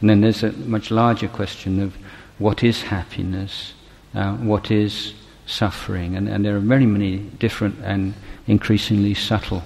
[0.00, 1.94] And then there's a much larger question of
[2.38, 3.74] what is happiness,
[4.16, 5.14] uh, what is
[5.46, 8.12] suffering, and, and there are very many different and
[8.48, 9.62] increasingly subtle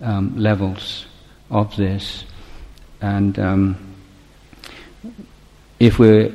[0.00, 1.06] um, levels
[1.52, 2.24] of this.
[3.00, 3.94] And um,
[5.78, 6.34] if we're,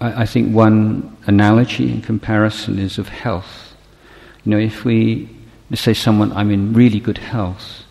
[0.00, 3.74] I, I think one analogy and comparison is of health.
[4.44, 5.35] You know, if we
[5.70, 7.84] let's say someone, I'm in really good health,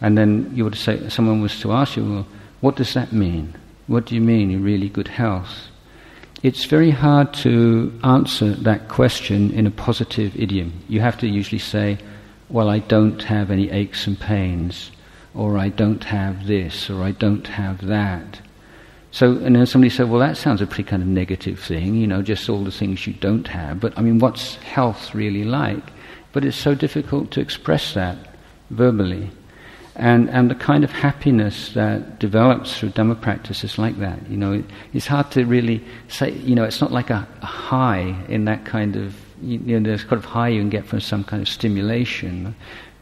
[0.00, 2.26] and then you would say, someone was to ask you, well,
[2.60, 3.54] what does that mean?
[3.86, 5.68] What do you mean in really good health?
[6.42, 10.72] It's very hard to answer that question in a positive idiom.
[10.88, 11.98] You have to usually say,
[12.48, 14.90] well, I don't have any aches and pains,
[15.34, 18.40] or I don't have this, or I don't have that.
[19.10, 22.06] So, and then somebody said, well, that sounds a pretty kind of negative thing, you
[22.06, 23.80] know, just all the things you don't have.
[23.80, 25.82] But I mean, what's health really like?
[26.32, 28.16] But it's so difficult to express that
[28.70, 29.30] verbally.
[29.96, 34.30] And, and the kind of happiness that develops through Dhamma practice is like that.
[34.30, 37.46] You know, it, it's hard to really say, you know, it's not like a, a
[37.46, 40.86] high in that kind of, you, you know, there's kind of high you can get
[40.86, 42.54] from some kind of stimulation.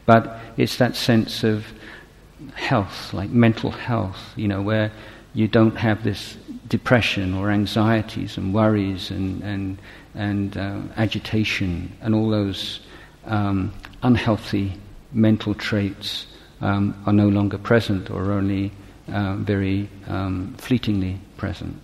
[0.07, 1.67] But it's that sense of
[2.55, 4.91] health, like mental health, you know, where
[5.35, 6.35] you don't have this
[6.67, 9.77] depression or anxieties and worries and, and,
[10.15, 12.79] and uh, agitation and all those
[13.27, 13.73] um,
[14.03, 14.73] unhealthy
[15.11, 16.27] mental traits
[16.61, 18.71] um, are no longer present or only
[19.11, 21.81] uh, very um, fleetingly present.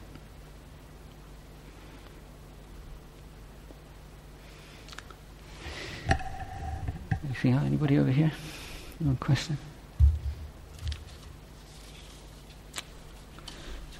[7.26, 7.54] Anything?
[7.54, 8.32] Anybody over here?
[9.00, 9.58] No question.
[12.76, 12.82] So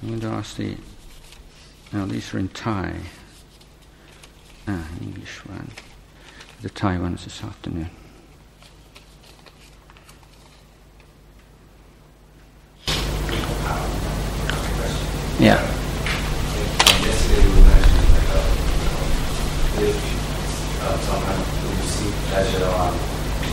[0.02, 0.76] I'm going to ask the.
[1.92, 2.94] Now these are in Thai.
[4.66, 5.70] Ah, English one.
[6.64, 7.90] The Thai ones this afternoon.
[15.38, 15.60] Yeah.
[17.04, 19.92] Yesterday we mentioned like, uh, if
[20.80, 22.96] uh, sometimes you see pleasure on,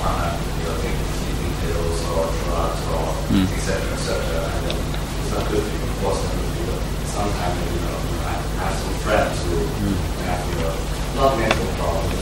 [0.07, 3.47] on a, you know, taking sleeping pills or drugs or Mm.
[3.47, 6.51] et cetera, et cetera, and then it's not good for you, of course, not good
[6.51, 6.79] for you.
[7.11, 9.99] Sometimes, you know, I have some friends who Mm.
[10.27, 10.75] have, you know,
[11.15, 12.20] not mental problems,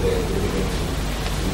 [0.00, 0.80] but you know, they're really into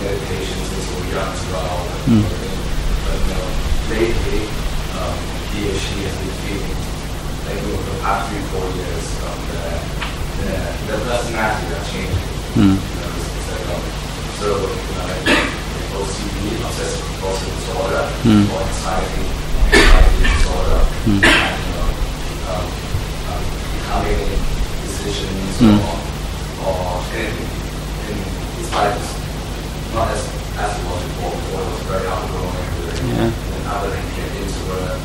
[0.03, 1.78] meditation since they were young as well.
[2.07, 2.22] Mm.
[2.22, 3.47] But, you know,
[3.90, 4.42] lately,
[4.99, 5.16] um,
[5.51, 6.78] he or she has been feeling
[7.47, 9.62] like over the past three, four years, um, the,
[10.42, 10.53] the,
[10.86, 12.30] the personality are changing.
[12.59, 12.74] Mm.
[12.74, 13.82] You know, it's, it's like, um,
[14.38, 15.51] so, you know, like, like
[15.97, 18.47] OCD, obsessive compulsive disorder, Mm.
[18.51, 19.24] or anxiety,
[19.70, 21.22] anxiety disorder, Mm.
[21.22, 21.88] and, you know,
[22.51, 22.66] um,
[23.30, 23.42] um,
[23.74, 24.22] becoming
[24.82, 25.78] decisions Mm.
[25.78, 25.94] or,
[26.66, 27.55] or anything.
[28.77, 29.09] And it's
[29.97, 30.20] not as,
[30.61, 32.61] as it was before, before it was very outgoing.
[33.09, 33.33] Yeah.
[33.33, 35.01] And now that get into it,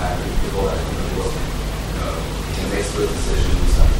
[0.00, 2.12] and before that, you he was, you know,
[2.48, 3.92] he can make split decisions, and,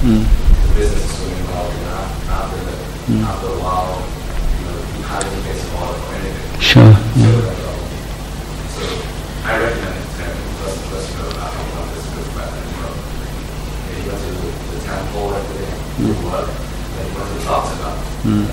[0.00, 0.24] Mm.
[0.24, 2.76] the business is doing well, you know, after, the,
[3.12, 3.20] Mm.
[3.28, 6.60] after a while, you know, you can't even face a lot or anything.
[6.60, 6.88] Sure.
[6.88, 7.36] So, Yeah.
[7.48, 7.80] like, um,
[8.76, 8.84] so
[9.44, 10.24] I recommend it to
[10.60, 12.06] plus, plus, you know, I don't know, this
[12.36, 12.48] but,
[13.92, 16.24] you went to the, the temple every day, to Mm.
[16.32, 17.76] work, then he went to the doctor,
[18.22, 18.50] With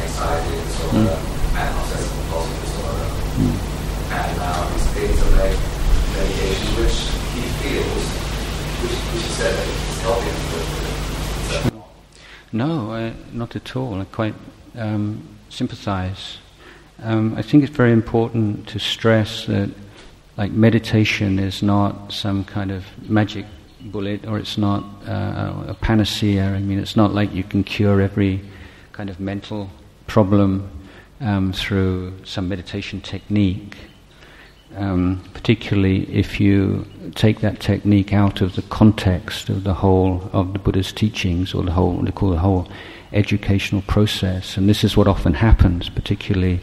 [0.00, 0.56] anxiety
[0.98, 3.08] and obsessive compulsive disorder.
[4.10, 5.18] And now he's taking
[6.16, 6.98] medication which
[7.34, 8.04] he feels,
[8.80, 9.54] which, he said
[11.64, 11.82] him?
[12.52, 14.00] No, I, not at all.
[14.00, 14.34] I quite
[14.74, 16.38] um, sympathize.
[17.02, 19.68] Um, I think it's very important to stress that,
[20.38, 23.44] like, meditation is not some kind of magic
[23.80, 26.44] bullet, or it's not uh, a panacea.
[26.44, 28.40] I mean, it's not like you can cure every
[28.92, 29.70] kind of mental
[30.06, 30.70] problem
[31.20, 33.76] um, through some meditation technique.
[34.76, 40.52] Um, particularly if you take that technique out of the context of the whole of
[40.52, 42.68] the Buddha's teachings, or the whole, they call the whole
[43.12, 44.56] educational process.
[44.58, 46.60] And this is what often happens, particularly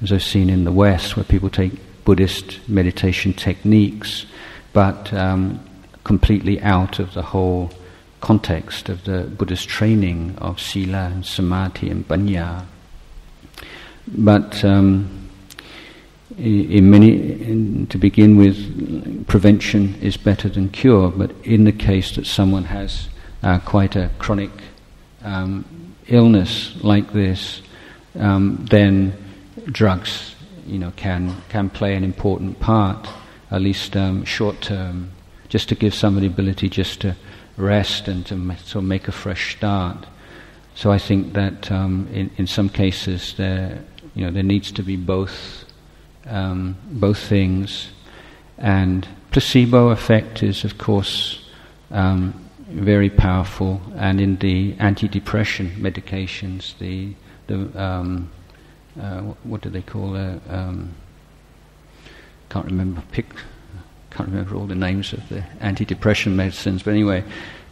[0.00, 1.72] as I've seen in the West, where people take
[2.04, 4.26] Buddhist meditation techniques,
[4.72, 5.60] but um,
[6.04, 7.70] completely out of the whole
[8.20, 12.64] context of the Buddhist training of sila and samadhi and panya.
[14.06, 15.28] But um,
[16.38, 21.10] in many, in, to begin with, prevention is better than cure.
[21.10, 23.08] But in the case that someone has
[23.42, 24.50] uh, quite a chronic
[25.22, 25.64] um,
[26.08, 27.62] illness like this,
[28.18, 29.14] um, then
[29.66, 30.34] drugs,
[30.66, 33.08] you know, can can play an important part,
[33.50, 35.10] at least um, short term,
[35.52, 37.14] just to give somebody the ability just to
[37.58, 38.34] rest and to
[38.64, 40.06] sort of make a fresh start.
[40.74, 43.84] So I think that um, in in some cases there,
[44.14, 45.66] you know, there needs to be both
[46.26, 47.90] um, both things.
[48.56, 51.44] And placebo effect is, of course,
[51.90, 52.32] um,
[52.68, 53.82] very powerful.
[53.96, 57.14] And in the antidepressant medications, the
[57.46, 58.30] the um,
[58.98, 60.40] uh, what, do they call it?
[60.48, 60.94] Um,
[62.48, 63.02] can't remember.
[64.12, 66.82] Can't remember all the names of the antidepressant medicines.
[66.82, 67.24] But anyway,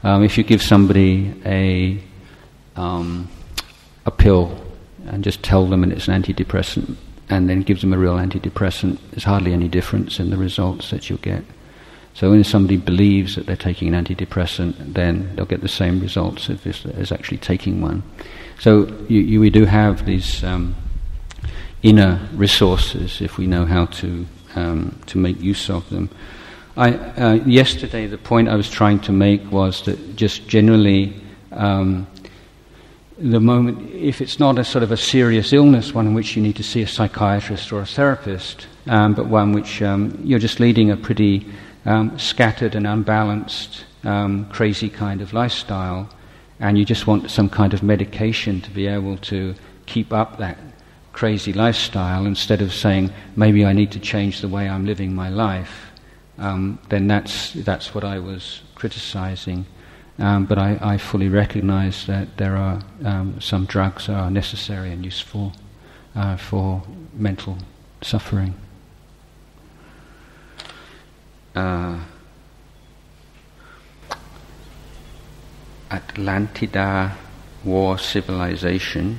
[0.02, 2.02] um, if you give somebody a
[2.80, 3.28] um,
[4.06, 4.58] a pill
[5.06, 6.96] and just tell them it's an antidepressant
[7.28, 11.08] and then gives them a real antidepressant, there's hardly any difference in the results that
[11.08, 11.44] you'll get.
[12.14, 16.50] So when somebody believes that they're taking an antidepressant, then they'll get the same results
[16.50, 18.02] as, actually taking one.
[18.58, 20.74] So you, you, we do have these um,
[21.82, 26.08] inner resources if we know how to um, to make use of them.
[26.76, 31.14] I, uh, yesterday, the point I was trying to make was that just generally
[31.52, 32.06] um,
[33.20, 36.42] the moment, if it's not a sort of a serious illness, one in which you
[36.42, 40.58] need to see a psychiatrist or a therapist, um, but one which um, you're just
[40.58, 41.46] leading a pretty
[41.84, 46.08] um, scattered and unbalanced, um, crazy kind of lifestyle,
[46.60, 50.56] and you just want some kind of medication to be able to keep up that
[51.12, 55.28] crazy lifestyle instead of saying, maybe I need to change the way I'm living my
[55.28, 55.90] life,
[56.38, 59.66] um, then that's, that's what I was criticizing.
[60.18, 64.92] Um, but I, I, fully recognize that there are um, some drugs that are necessary
[64.92, 65.54] and useful
[66.14, 66.82] uh, for
[67.14, 67.56] mental
[68.02, 68.54] suffering.
[71.54, 71.98] uh,
[75.90, 77.16] Atlantida
[77.64, 79.18] war civilization.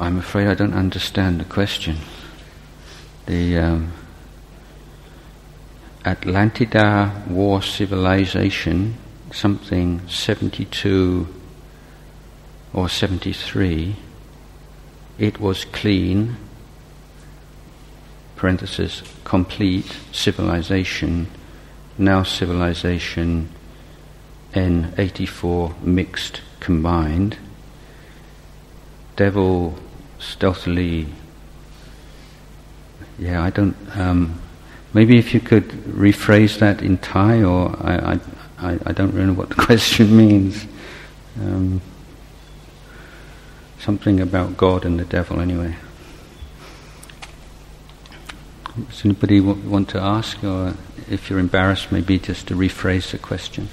[0.00, 1.98] I'm afraid I don't understand the question.
[3.26, 3.92] The um,
[6.06, 8.96] Atlantida war civilization,
[9.30, 11.28] something 72
[12.72, 13.94] or 73,
[15.18, 16.38] it was clean,
[18.36, 21.26] parenthesis, complete civilization,
[21.98, 23.50] now civilization
[24.54, 27.36] N84 mixed combined.
[29.16, 29.78] Devil
[30.20, 31.06] stealthily.
[33.18, 33.76] Yeah, I don't.
[33.96, 34.40] Um,
[34.94, 38.20] maybe if you could rephrase that in Thai, or I,
[38.58, 40.66] I, I don't really know what the question means.
[41.40, 41.80] Um,
[43.78, 45.76] something about God and the devil, anyway.
[48.88, 50.74] Does anybody w- want to ask, or
[51.08, 53.68] if you're embarrassed, maybe just to rephrase the question?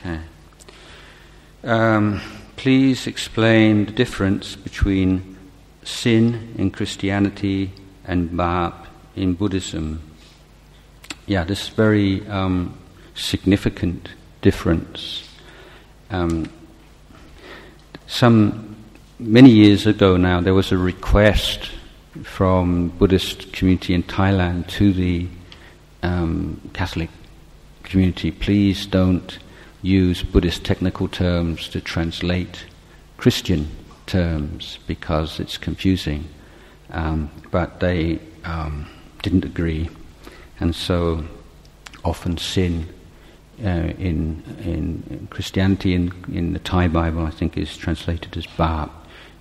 [0.00, 0.20] Okay.
[1.64, 2.20] Um,
[2.56, 5.36] please explain the difference between
[5.82, 7.72] sin in Christianity
[8.04, 8.86] and bāp
[9.16, 10.00] in Buddhism.
[11.26, 12.78] Yeah, this very um,
[13.14, 15.28] significant difference.
[16.10, 16.48] Um,
[18.06, 18.76] some
[19.18, 21.70] many years ago now, there was a request
[22.22, 25.26] from Buddhist community in Thailand to the
[26.02, 27.10] um, Catholic
[27.82, 29.38] community, please don't
[29.82, 32.64] use Buddhist technical terms to translate
[33.16, 33.68] Christian
[34.06, 36.28] terms because it's confusing.
[36.90, 38.88] Um, but they um,
[39.22, 39.90] didn't agree,
[40.58, 41.24] and so
[42.04, 42.88] often sin
[43.62, 48.90] uh, in, in, Christianity in, in the Thai Bible, I think, is translated as bāp.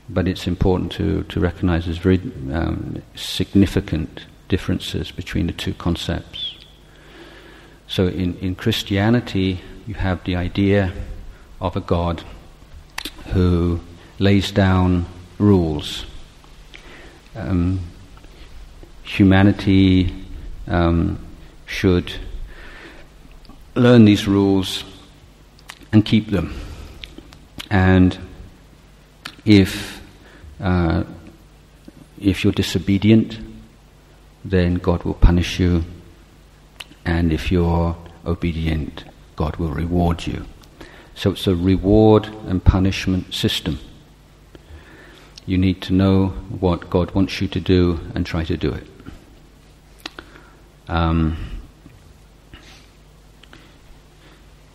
[0.09, 2.19] But it's important to, to recognize there's very
[2.51, 6.56] um, significant differences between the two concepts.
[7.87, 10.93] So in, in Christianity, you have the idea
[11.61, 12.23] of a God
[13.27, 13.79] who
[14.19, 15.05] lays down
[15.39, 16.05] rules.
[17.35, 17.79] Um,
[19.03, 20.13] humanity
[20.67, 21.25] um,
[21.65, 22.13] should
[23.75, 24.83] learn these rules
[25.91, 26.53] and keep them.
[27.69, 28.17] And
[29.45, 30.01] if
[30.59, 31.03] uh,
[32.19, 33.39] if you're disobedient,
[34.43, 35.85] then God will punish you
[37.07, 37.95] and if you're
[38.25, 39.05] obedient,
[39.37, 40.45] God will reward you.
[41.15, 43.79] So it's a reward and punishment system.
[45.45, 46.27] You need to know
[46.59, 48.87] what God wants you to do and try to do it.
[50.89, 51.37] Um,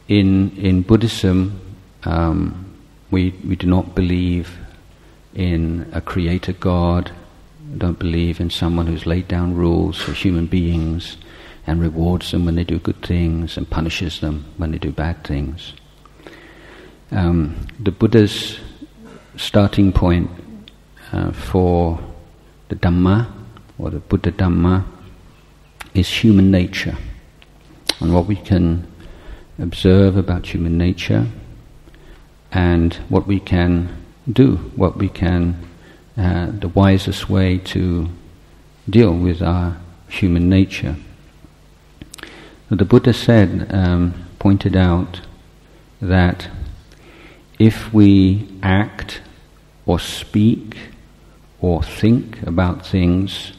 [0.09, 1.61] in in Buddhism,
[2.05, 2.75] um,
[3.11, 4.59] we we do not believe
[5.35, 7.13] in a creator God.
[7.77, 11.19] Don't believe in someone who's laid down rules for human beings
[11.67, 15.23] and rewards them when they do good things and punishes them when they do bad
[15.25, 15.75] things.
[17.11, 18.59] Um, the Buddha's
[19.37, 20.31] starting point
[21.13, 22.01] uh, for
[22.69, 23.31] the Dhamma,
[23.79, 24.85] or the Buddha Dhamma,
[25.95, 26.97] is human nature.
[28.01, 28.91] And what we can
[29.59, 31.27] observe about human nature
[32.51, 35.69] and what we can do, what we can,
[36.17, 38.09] uh, the wisest way to
[38.89, 39.77] deal with our
[40.09, 40.97] human nature.
[42.73, 45.21] The Buddha said, um, pointed out
[46.01, 46.49] that
[47.59, 49.21] if we act
[49.85, 50.79] or speak
[51.61, 53.53] or think about things,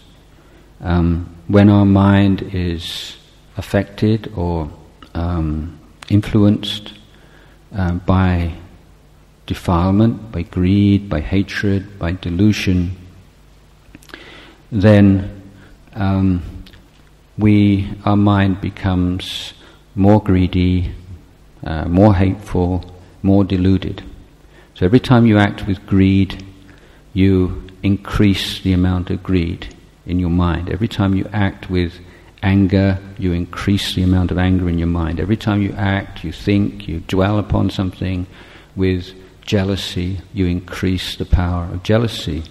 [0.81, 3.17] um, when our mind is
[3.55, 4.71] affected or
[5.13, 6.93] um, influenced
[7.71, 8.51] uh, by
[9.45, 12.95] defilement, by greed, by hatred, by delusion,
[14.71, 15.43] then
[15.93, 16.62] um,
[17.37, 19.53] we, our mind becomes
[19.95, 20.91] more greedy,
[21.65, 22.83] uh, more hateful,
[23.21, 24.03] more deluded.
[24.75, 26.43] So every time you act with greed,
[27.13, 29.75] you increase the amount of greed
[30.05, 30.69] in your mind.
[30.69, 31.93] Every time you act with
[32.41, 35.19] anger, you increase the amount of anger in your mind.
[35.19, 38.27] Every time you act, you think, you dwell upon something
[38.75, 39.13] with
[39.45, 42.43] jealousy, you increase the power of jealousy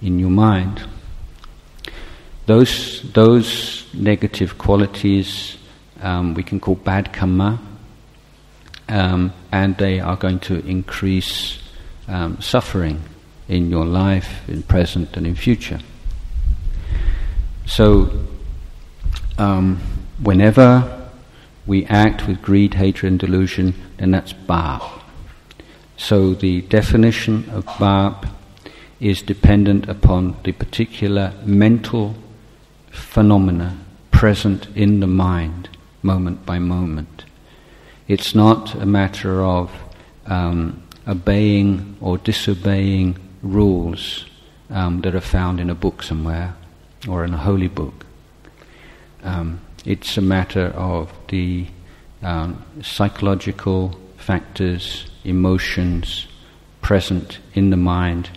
[0.00, 0.86] in your mind.
[2.46, 5.56] Those, those negative qualities
[6.00, 7.58] um, we can call bad karma,
[8.88, 11.58] um, and they are going to increase
[12.08, 13.02] um, suffering
[13.48, 15.80] in your life, in present and in future.
[17.66, 18.10] So,
[19.38, 19.80] um,
[20.22, 21.10] whenever
[21.66, 25.02] we act with greed, hatred, and delusion, then that's bāp.
[25.96, 28.28] So, the definition of bāp
[29.00, 32.14] is dependent upon the particular mental
[32.96, 33.76] phenomena
[34.10, 35.68] present in the mind,
[36.02, 37.24] moment by moment.
[38.08, 39.70] It's not a matter of
[40.26, 44.24] um, obeying or disobeying rules
[44.70, 46.54] um, that are found in a book somewhere
[47.08, 48.06] or in a holy book.
[49.22, 51.66] Um, it's a matter of the
[52.22, 56.26] um, psychological factors, emotions
[56.80, 58.30] present in the mind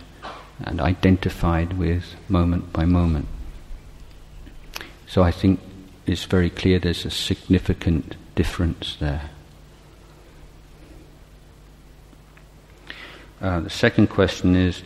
[0.62, 3.26] and identified with moment by moment.
[5.10, 5.58] So I think
[6.06, 9.30] it's very clear there's a significant difference there.
[13.40, 14.84] Uh, the second question is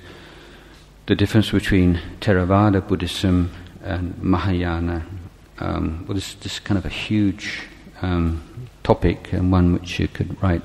[1.04, 3.52] the difference between Theravada Buddhism
[3.82, 5.04] and Mahayana.
[5.58, 7.60] Um, well, this, is kind of a huge
[8.00, 8.42] um,
[8.82, 10.62] topic and one which you could write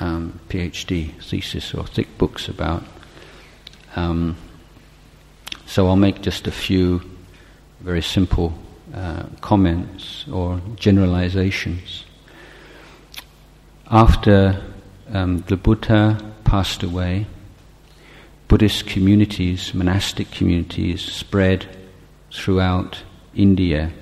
[0.00, 2.82] um, PhD thesis or thick books about.
[3.94, 4.38] Um,
[5.66, 7.02] so I'll make just a few
[7.82, 8.54] very simple
[8.94, 12.04] uh, comments or generalizations.
[13.90, 14.62] After
[15.12, 17.26] um, the Buddha passed away,
[18.48, 21.66] Buddhist communities, monastic communities, spread
[22.32, 23.02] throughout
[23.34, 23.92] India.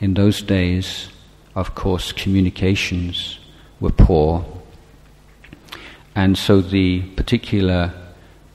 [0.00, 1.08] In those days,
[1.54, 3.38] of course, communications
[3.80, 4.44] were poor,
[6.14, 7.92] and so the particular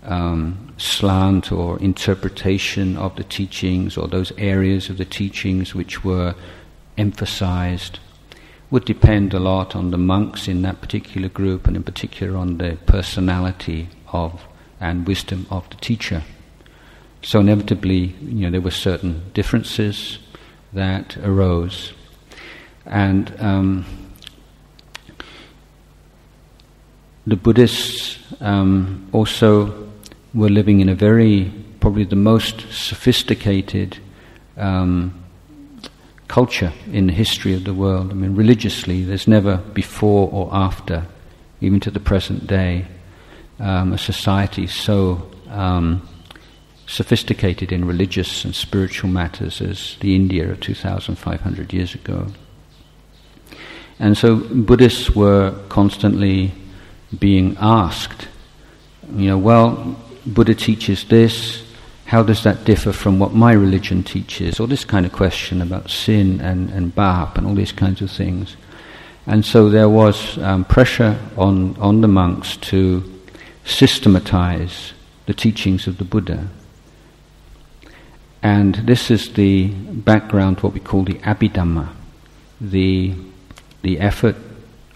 [0.04, 6.36] um, slant or interpretation of the teachings or those areas of the teachings which were
[6.98, 8.00] emphasized
[8.72, 12.58] would depend a lot on the monks in that particular group and in particular on
[12.58, 14.44] the personality of
[14.80, 16.24] and wisdom of the teacher.
[17.22, 20.20] So inevitably, you know, there were certain differences
[20.74, 21.94] that arose,
[22.86, 23.86] and um,
[27.26, 29.83] the Buddhists um, also
[30.34, 33.98] were living in a very, probably the most sophisticated
[34.58, 35.24] um,
[36.28, 38.12] culture in the history of the world.
[38.12, 41.06] I mean, religiously, there's never before or after,
[41.62, 42.86] even to the present day,
[43.60, 46.08] um, a society so um,
[46.88, 52.28] sophisticated in religious and spiritual matters as the India of 2,500 years ago.
[54.00, 56.52] And so Buddhists were constantly
[57.20, 58.28] being asked,
[59.16, 61.64] you know, well, Buddha teaches this,
[62.06, 64.60] how does that differ from what my religion teaches?
[64.60, 68.12] Or this kind of question about sin and, and bāp and all these kinds of
[68.12, 68.56] things.
[69.26, 73.04] And so there was um, pressure on, on the monks to
[73.66, 74.94] systematize
[75.26, 76.50] the teachings of the Buddha.
[78.42, 81.90] And this is the background, what we call the Abhidhamma,
[82.60, 83.14] the,
[83.82, 84.36] the effort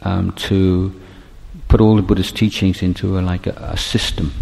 [0.02, 0.94] um, to
[1.70, 4.34] put all the Buddha's teachings into a, like a, a system.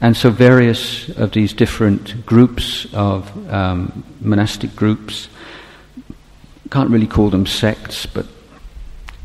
[0.00, 5.28] And so various of these different groups of um, monastic groups,
[6.70, 8.26] can't really call them sects, but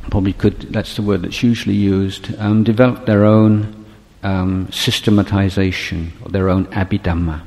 [0.09, 3.85] probably could, that's the word that's usually used, um, developed their own
[4.23, 7.41] um, systematization, or their own abhidhamma.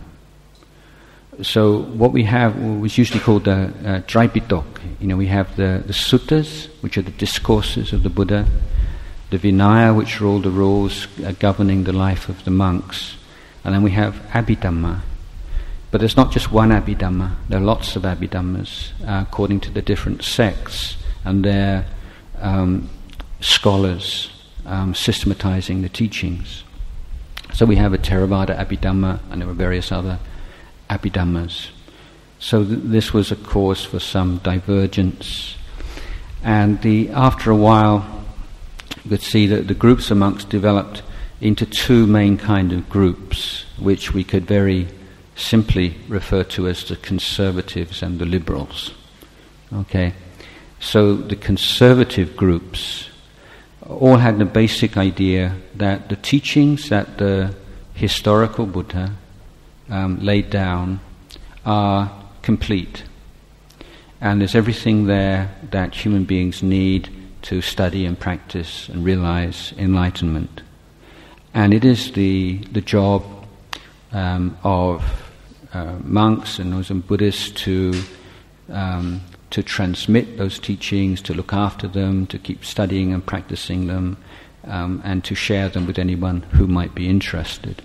[1.43, 4.81] So what we have was usually called the uh, Tripitaka.
[5.01, 8.47] You know, we have the, the suttas, which are the discourses of the Buddha,
[9.35, 13.17] the Vinaya, which are all the rules uh, governing the life of the monks,
[13.65, 15.01] and then we have Abhidhamma.
[15.91, 19.83] But there's not just one Abhidhamma, there are lots of Abhidhammas uh, according to the
[19.83, 21.87] different sects and their
[22.41, 22.89] um,
[23.41, 24.31] scholars
[24.67, 26.63] um, systematizing the teachings.
[27.55, 30.21] So we have a Theravada Abhidhamma, and there were various other
[30.89, 31.71] Abhidhammas.
[32.39, 35.57] So th- this was a cause for some divergence.
[36.45, 38.24] And the, after a while,
[39.05, 41.03] you could see that the groups amongst developed
[41.41, 44.89] into two main kind of groups, which we could very
[45.37, 48.93] simply refer to as the conservatives and the liberals.
[49.73, 50.15] Okay,
[50.81, 53.09] so the conservative groups
[53.87, 57.55] all had the basic idea that the teachings that the
[57.95, 59.15] historical Buddha
[59.91, 61.01] um, laid down
[61.67, 62.11] are
[62.43, 63.05] complete.
[64.21, 67.11] And there's everything there that human beings need
[67.45, 70.63] to study and practice and realize enlightenment.
[71.55, 73.23] And it is the, the job
[74.13, 75.03] um, of
[75.73, 77.93] uh, monks and those Buddhists to
[78.71, 79.21] um,
[79.55, 84.17] to transmit those teachings, to look after them, to keep studying and practicing them,
[84.65, 87.81] um, and to share them with anyone who might be interested.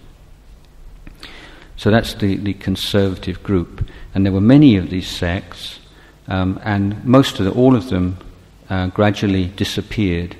[1.76, 3.88] So that's the, the conservative group.
[4.16, 5.80] And there were many of these sects,
[6.28, 8.18] um, and most of the, all of them
[8.70, 10.36] uh, gradually disappeared.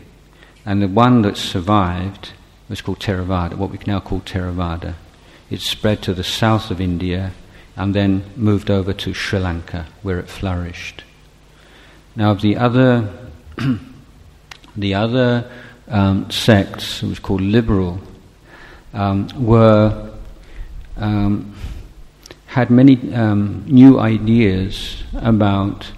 [0.66, 2.32] And the one that survived
[2.70, 4.96] was called Theravada, what we now call Theravada.
[5.50, 7.32] It spread to the south of India
[7.76, 11.04] and then moved over to Sri Lanka, where it flourished.
[12.16, 13.12] Now, the other,
[14.76, 15.50] the other
[15.88, 18.00] um, sects, it was called liberal,
[18.94, 20.12] um, were
[20.98, 21.56] um,
[22.48, 25.92] had many um, new ideas about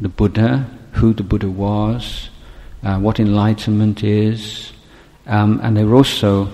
[0.00, 2.30] the Buddha, who the Buddha was,
[2.82, 4.72] uh, what enlightenment is,
[5.26, 6.48] um, and they were also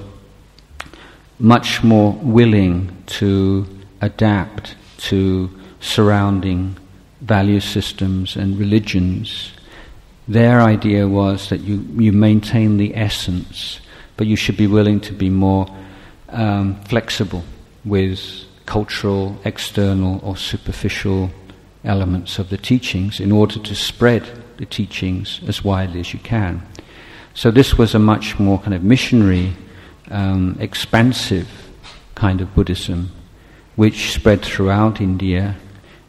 [1.39, 3.67] much more willing to
[4.01, 6.77] adapt to surrounding
[7.21, 9.53] value systems and religions.
[10.27, 13.81] Their idea was that you, you maintain the essence,
[14.17, 15.67] but you should be willing to be more
[16.29, 17.45] um, flexible
[17.85, 18.21] with
[18.67, 21.31] cultural, external, or superficial
[21.85, 26.63] elements of the teachings in order to spread the teachings as widely as you can.
[27.35, 29.55] So this was a much more kind of missionary,
[30.11, 31.49] um, expansive
[32.15, 33.13] kind of Buddhism,
[33.77, 35.55] which spread throughout India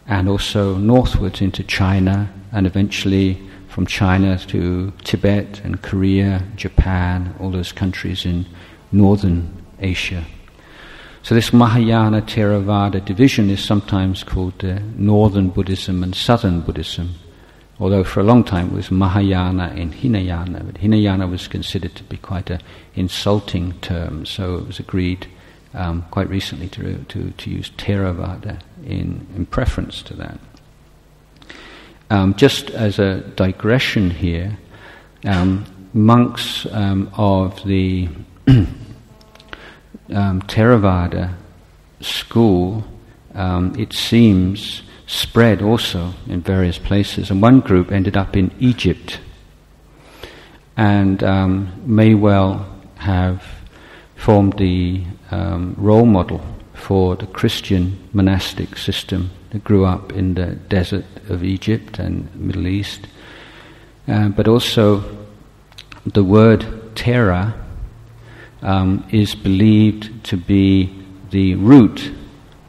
[0.08, 7.52] and also northwards into China and eventually from China to Tibet and Korea, Japan, all
[7.52, 8.48] those countries in
[8.92, 10.26] northern Asia.
[11.30, 17.14] So this Mahayana Theravada division is sometimes called uh, Northern Buddhism and Southern Buddhism,
[17.80, 22.04] although for a long time it was Mahayana and Hinayana, but Hinayana was considered to
[22.06, 22.62] be quite an
[22.96, 25.28] insulting term, so it was agreed
[25.76, 30.40] um, quite recently to, to, to use Theravada in, in preference to that.
[32.10, 34.58] Um, just as a digression here,
[35.26, 35.64] um,
[35.94, 38.10] monks um, of the
[40.12, 41.36] um, Theravada
[42.02, 42.84] school,
[43.34, 47.32] um, it seems, spread also in various places.
[47.32, 49.20] And one group ended up in Egypt
[50.78, 52.66] and um, may well
[52.98, 53.44] have
[54.16, 56.42] formed the um, role model
[56.74, 62.68] for the Christian monastic system that grew up in the desert of Egypt and Middle
[62.68, 63.08] East.
[64.08, 65.04] Uh, but also
[66.06, 66.62] the word
[66.96, 67.54] Thera
[68.62, 70.94] um, is believed to be
[71.32, 72.12] the root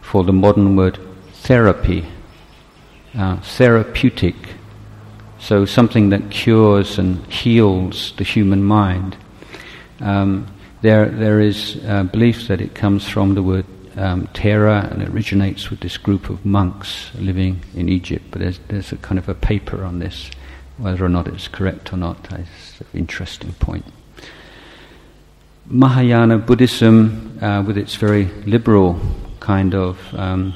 [0.00, 0.98] for the modern word
[1.32, 2.06] therapy,
[3.16, 4.34] uh, therapeutic.
[5.38, 9.16] So something that cures and heals the human mind.
[10.00, 10.46] Um,
[10.82, 13.66] there, there is uh, belief that it comes from the word
[13.96, 18.26] um, Thera and it originates with this group of monks living in Egypt.
[18.30, 20.30] But there's, there's a kind of a paper on this,
[20.78, 22.32] whether or not it's correct or not.
[22.32, 23.84] It's an interesting point.
[25.72, 28.98] Mahayana Buddhism, uh, with its very liberal
[29.38, 30.52] kind of um,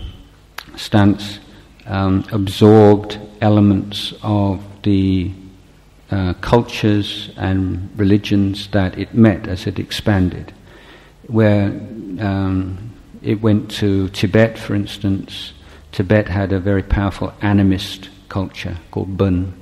[0.75, 1.39] stance,
[1.87, 5.31] um, absorbed elements of the
[6.11, 10.53] uh, cultures and religions that it met as it expanded.
[11.29, 11.67] Where
[12.19, 12.91] um,
[13.23, 15.53] it went to Tibet, for instance,
[15.93, 19.53] Tibet had a very powerful animist culture called Bön.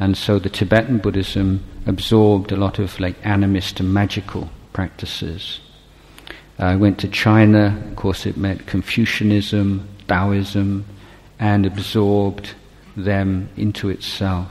[0.00, 5.60] And so the Tibetan Buddhism absorbed a lot of like animist and magical practices.
[6.58, 10.84] I went to China, of course, it met Confucianism, Taoism,
[11.38, 12.54] and absorbed
[12.96, 14.50] them into itself.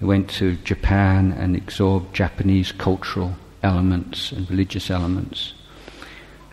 [0.00, 5.54] I went to Japan and absorbed Japanese cultural elements and religious elements.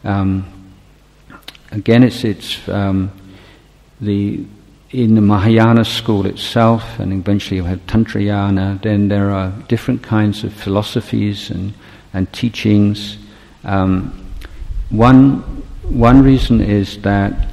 [0.04, 0.74] Um,
[1.72, 3.12] again, it's, it's um,
[4.00, 4.46] the
[4.92, 8.82] in the Mahayana school itself, and eventually you have Tantrayana.
[8.82, 11.74] Then there are different kinds of philosophies and
[12.14, 13.18] and teachings.
[13.64, 14.32] Um,
[14.90, 15.40] one,
[15.84, 17.50] one reason is that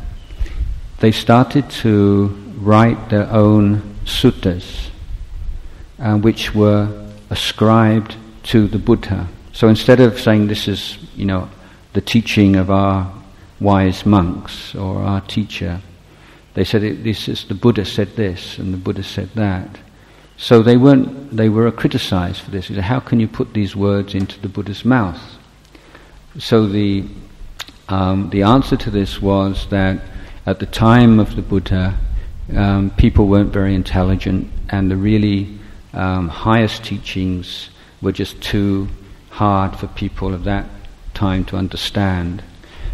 [1.01, 2.27] they started to
[2.59, 4.91] write their own suttas,
[5.99, 9.29] uh, which were ascribed to the Buddha.
[9.53, 11.49] So instead of saying this is, you know,
[11.93, 13.13] the teaching of our
[13.61, 15.81] wise monks or our teacher,
[16.55, 19.79] they said this is the Buddha said this and the Buddha said that.
[20.41, 22.67] So they weren't, they were criticized for this.
[22.69, 25.21] Said, How can you put these words into the Buddha's mouth?
[26.39, 27.05] So the,
[27.89, 30.01] um, the answer to this was that
[30.47, 31.99] at the time of the Buddha,
[32.55, 35.59] um, people weren't very intelligent, and the really
[35.93, 37.71] um, highest teachings
[38.01, 38.89] were just too
[39.31, 40.67] hard for people of that
[41.15, 42.45] time to understand.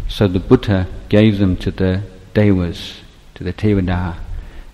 [0.07, 2.01] So the Buddha gave them to the
[2.33, 3.01] Devas,
[3.35, 4.17] to the Tevada,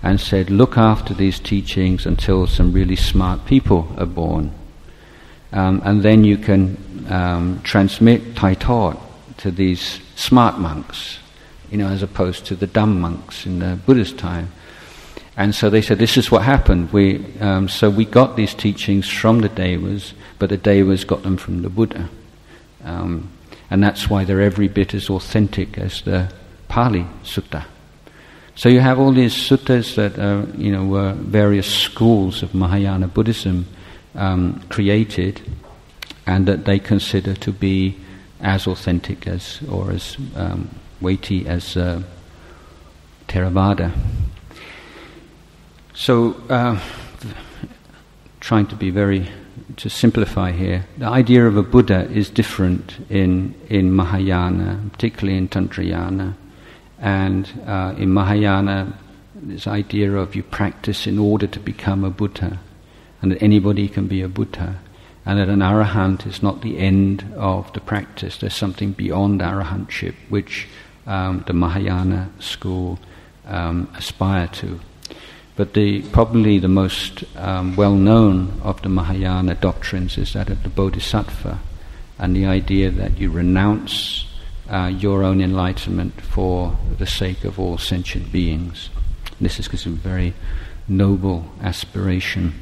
[0.03, 4.51] and said, Look after these teachings until some really smart people are born.
[5.51, 8.55] Um, and then you can um, transmit Tai
[9.37, 11.19] to these smart monks
[11.71, 14.51] you know, as opposed to the dumb monks in the Buddha's time.
[15.37, 16.91] And so they said, this is what happened.
[16.91, 21.37] We, um, so we got these teachings from the Devas, but the Devas got them
[21.37, 22.09] from the Buddha.
[22.83, 23.31] Um,
[23.69, 26.31] and that's why they're every bit as authentic as the
[26.67, 27.63] Pali Sutta.
[28.61, 30.19] So you have all these suttas that
[30.55, 33.65] you know, were various schools of Mahayana Buddhism
[34.13, 35.41] um, created,
[36.27, 37.97] and that they consider to be
[38.39, 40.69] as authentic as or as um,
[41.01, 42.03] weighty as uh,
[43.27, 43.91] Theravada.
[45.95, 46.79] So, uh,
[48.41, 49.27] trying to be very
[49.77, 55.47] to simplify here, the idea of a Buddha is different in in Mahayana, particularly in
[55.47, 56.35] Tantrayana,
[57.01, 58.97] and uh, in Mahayana,
[59.35, 62.59] this idea of you practice in order to become a Buddha,
[63.21, 64.79] and that anybody can be a Buddha
[65.25, 68.37] and that an arahant is not the end of the practice.
[68.37, 70.67] There's something beyond arahantship, which
[71.05, 72.99] um, the Mahayana school
[73.45, 74.79] um, aspire to.
[75.55, 80.63] But the, probably the most um, well known of the Mahayana doctrines is that of
[80.63, 81.59] the Bodhisattva,
[82.17, 84.25] and the idea that you renounce
[84.71, 88.89] uh, your own enlightenment for the sake of all sentient beings.
[89.39, 90.33] This is a very
[90.87, 92.53] noble aspiration,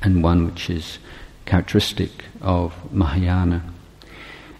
[0.00, 0.98] and one which is
[1.44, 3.62] characteristic of Mahayana.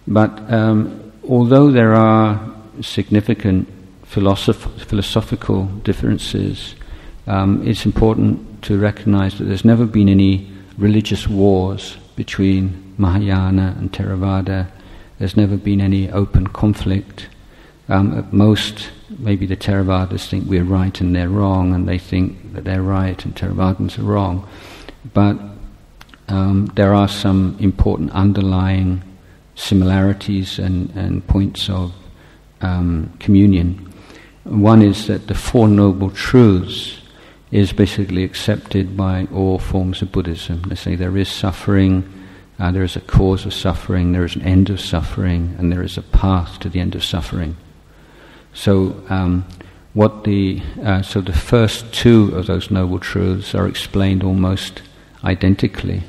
[0.05, 3.67] But um, although there are significant
[4.05, 6.75] philosoph- philosophical differences,
[7.27, 13.91] um, it's important to recognize that there's never been any religious wars between Mahayana and
[13.91, 14.67] Theravada.
[15.19, 17.27] There's never been any open conflict.
[17.89, 22.53] Um, at most, maybe the Theravadas think we're right and they're wrong, and they think
[22.53, 24.47] that they're right and Theravadins are wrong.
[25.13, 25.37] But
[26.29, 29.03] um, there are some important underlying
[29.55, 31.93] similarities and, and points of
[32.61, 33.93] um, communion.
[34.45, 36.99] One is that the Four Noble Truths
[37.51, 40.63] is basically accepted by all forms of Buddhism.
[40.63, 42.03] They say there is suffering,
[42.59, 45.83] uh, there is a cause of suffering, there is an end of suffering, and there
[45.83, 47.57] is a path to the end of suffering.
[48.53, 49.45] So, um,
[49.93, 54.81] what the uh, so the first two of those noble truths are explained almost
[55.23, 56.03] identically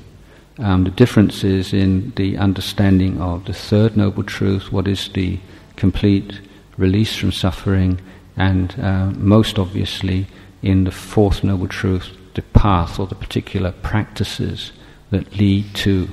[0.58, 5.40] um, the difference is in the understanding of the third noble truth, what is the
[5.76, 6.40] complete
[6.76, 8.00] release from suffering,
[8.36, 10.26] and uh, most obviously
[10.62, 14.72] in the fourth noble truth, the path or the particular practices
[15.10, 16.08] that lead to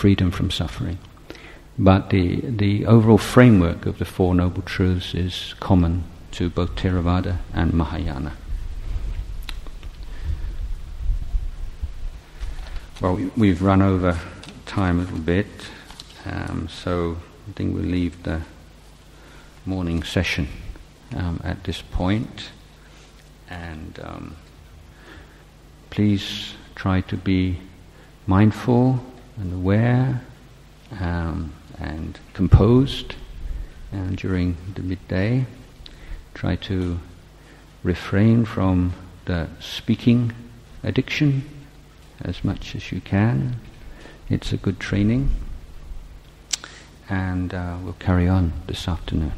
[0.00, 0.96] freedom from suffering.
[1.78, 7.36] But the, the overall framework of the Four Noble Truths is common to both Theravada
[7.52, 8.32] and Mahayana.
[13.02, 14.18] Well, we've run over
[14.64, 15.48] time a little bit,
[16.24, 17.18] um, so
[17.50, 18.40] I think we'll leave the
[19.66, 20.48] morning session
[21.14, 22.48] um, at this point.
[23.50, 24.36] And um,
[25.90, 27.58] please try to be
[28.26, 29.04] mindful
[29.40, 30.20] and aware
[31.00, 33.14] um, and composed
[33.90, 35.46] and during the midday.
[36.34, 37.00] Try to
[37.82, 38.92] refrain from
[39.24, 40.32] the speaking
[40.82, 41.48] addiction
[42.20, 43.56] as much as you can.
[44.28, 45.30] It's a good training.
[47.08, 49.32] And uh, we'll carry on this afternoon.